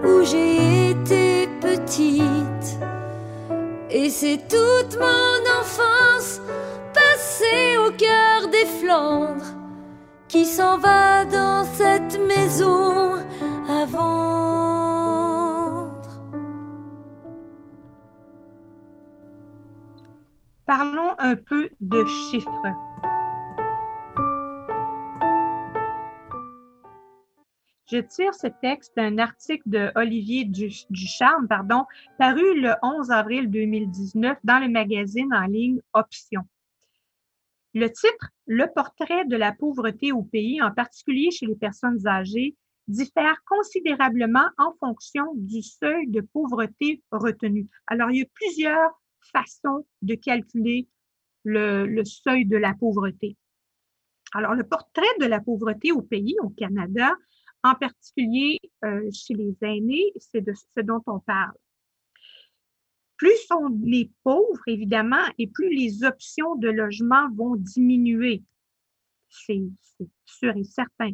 [0.04, 2.55] où j'ai été petite.
[3.98, 6.42] Et c'est toute mon enfance
[6.92, 9.54] passée au cœur des Flandres
[10.28, 13.14] qui s'en va dans cette maison
[13.66, 14.20] à vendre.
[20.66, 22.50] Parlons un peu de chiffres.
[27.88, 31.84] Je tire ce texte d'un article de Olivier Ducharme, pardon,
[32.18, 36.42] paru le 11 avril 2019 dans le magazine en ligne Option.
[37.74, 42.56] Le titre, Le portrait de la pauvreté au pays, en particulier chez les personnes âgées,
[42.88, 47.68] diffère considérablement en fonction du seuil de pauvreté retenu.
[47.86, 49.00] Alors, il y a plusieurs
[49.32, 50.88] façons de calculer
[51.44, 53.36] le, le seuil de la pauvreté.
[54.32, 57.12] Alors, le portrait de la pauvreté au pays, au Canada,
[57.66, 61.54] en particulier euh, chez les aînés, c'est de ce dont on parle.
[63.16, 68.42] Plus on est pauvres, évidemment, et plus les options de logement vont diminuer.
[69.28, 69.62] C'est
[70.24, 71.12] sûr et certain.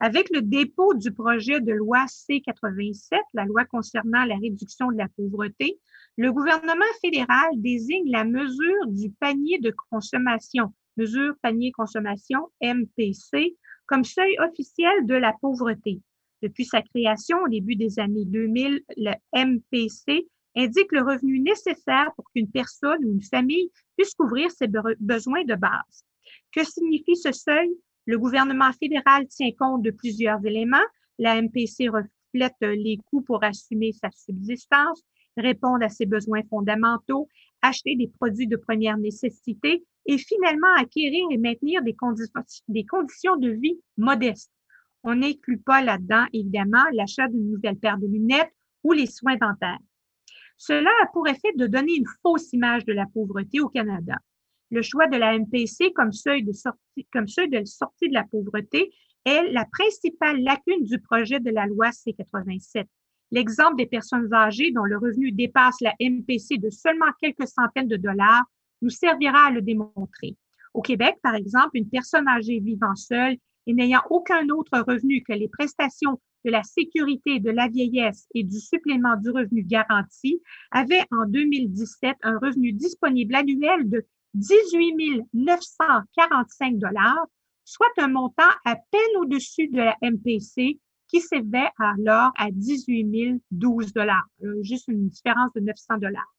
[0.00, 5.08] Avec le dépôt du projet de loi C-87, la loi concernant la réduction de la
[5.08, 5.78] pauvreté,
[6.16, 13.56] le gouvernement fédéral désigne la mesure du panier de consommation, mesure panier consommation MPC,
[13.90, 16.00] comme seuil officiel de la pauvreté.
[16.42, 22.24] Depuis sa création au début des années 2000, le MPC indique le revenu nécessaire pour
[22.30, 24.68] qu'une personne ou une famille puisse couvrir ses
[25.00, 26.04] besoins de base.
[26.52, 27.70] Que signifie ce seuil?
[28.06, 30.78] Le gouvernement fédéral tient compte de plusieurs éléments.
[31.18, 35.02] La MPC reflète les coûts pour assumer sa subsistance,
[35.36, 37.28] répondre à ses besoins fondamentaux,
[37.60, 43.80] acheter des produits de première nécessité et finalement acquérir et maintenir des, conditions de vie
[43.96, 44.50] modestes.
[45.04, 48.52] On n'inclut pas là-dedans, évidemment, l'achat d'une nouvelle paire de lunettes
[48.82, 49.78] ou les soins dentaires.
[50.56, 54.16] Cela a pour effet de donner une fausse image de la pauvreté au Canada.
[54.72, 58.24] Le choix de la MPC comme seuil de sortie, comme seuil de sortie de la
[58.24, 58.92] pauvreté
[59.24, 62.84] est la principale lacune du projet de la loi C-87.
[63.30, 67.96] L'exemple des personnes âgées dont le revenu dépasse la MPC de seulement quelques centaines de
[67.96, 68.44] dollars
[68.82, 70.36] nous servira à le démontrer.
[70.74, 75.32] Au Québec, par exemple, une personne âgée vivant seule et n'ayant aucun autre revenu que
[75.32, 81.04] les prestations de la sécurité de la vieillesse et du supplément du revenu garanti avait
[81.10, 87.26] en 2017 un revenu disponible annuel de 18 945 dollars,
[87.64, 90.78] soit un montant à peine au-dessus de la MPC
[91.08, 94.26] qui s'élevait alors à 18 012 dollars,
[94.62, 96.34] juste une différence de 900 dollars.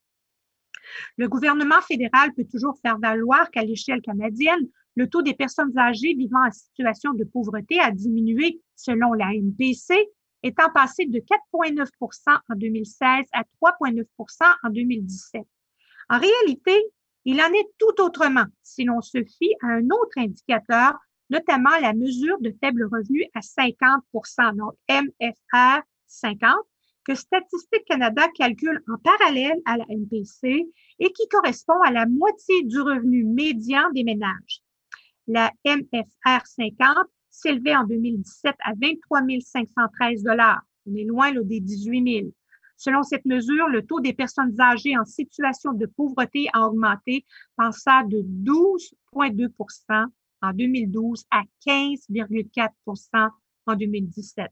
[1.18, 6.14] Le gouvernement fédéral peut toujours faire valoir qu'à l'échelle canadienne, le taux des personnes âgées
[6.14, 10.10] vivant en situation de pauvreté a diminué selon la MPC,
[10.44, 14.06] étant passé de 4,9% en 2016 à 3,9%
[14.64, 15.44] en 2017.
[16.10, 16.78] En réalité,
[17.26, 20.98] il en est tout autrement si l'on se fie à un autre indicateur,
[21.30, 26.56] notamment la mesure de faible revenu à 50% donc MFR 50,
[27.06, 30.68] que Statistique Canada calcule en parallèle à la MPC
[30.99, 34.62] et qui correspond à la moitié du revenu médian des ménages.
[35.28, 40.24] La MFR 50 s'élevait en 2017 à 23 513
[40.86, 42.32] On est loin là, des 18 000.
[42.78, 47.26] Selon cette mesure, le taux des personnes âgées en situation de pauvreté a augmenté,
[47.56, 50.08] passant de 12,2%
[50.41, 53.30] en 2012 à 15,4%
[53.68, 54.52] en 2017.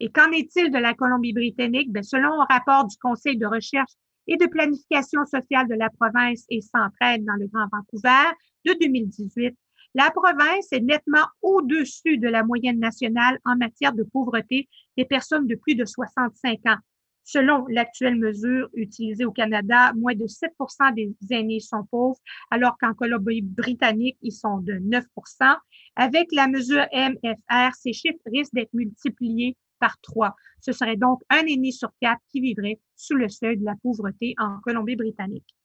[0.00, 1.92] Et qu'en est-il de la Colombie-Britannique?
[1.92, 3.92] Ben, selon un rapport du Conseil de recherche
[4.26, 8.30] et de planification sociale de la province et centraide dans le Grand Vancouver
[8.64, 9.54] de 2018,
[9.94, 15.46] la province est nettement au-dessus de la moyenne nationale en matière de pauvreté des personnes
[15.46, 16.78] de plus de 65 ans.
[17.24, 22.18] Selon l'actuelle mesure utilisée au Canada, moins de 7% des aînés sont pauvres,
[22.50, 25.56] alors qu'en Colombie-Britannique, ils sont de 9%
[25.96, 30.36] Avec la mesure MFR, ces chiffres risquent d'être multipliés par trois.
[30.60, 34.36] Ce serait donc un aîné sur quatre qui vivrait sous le seuil de la pauvreté
[34.38, 35.56] en Colombie-Britannique.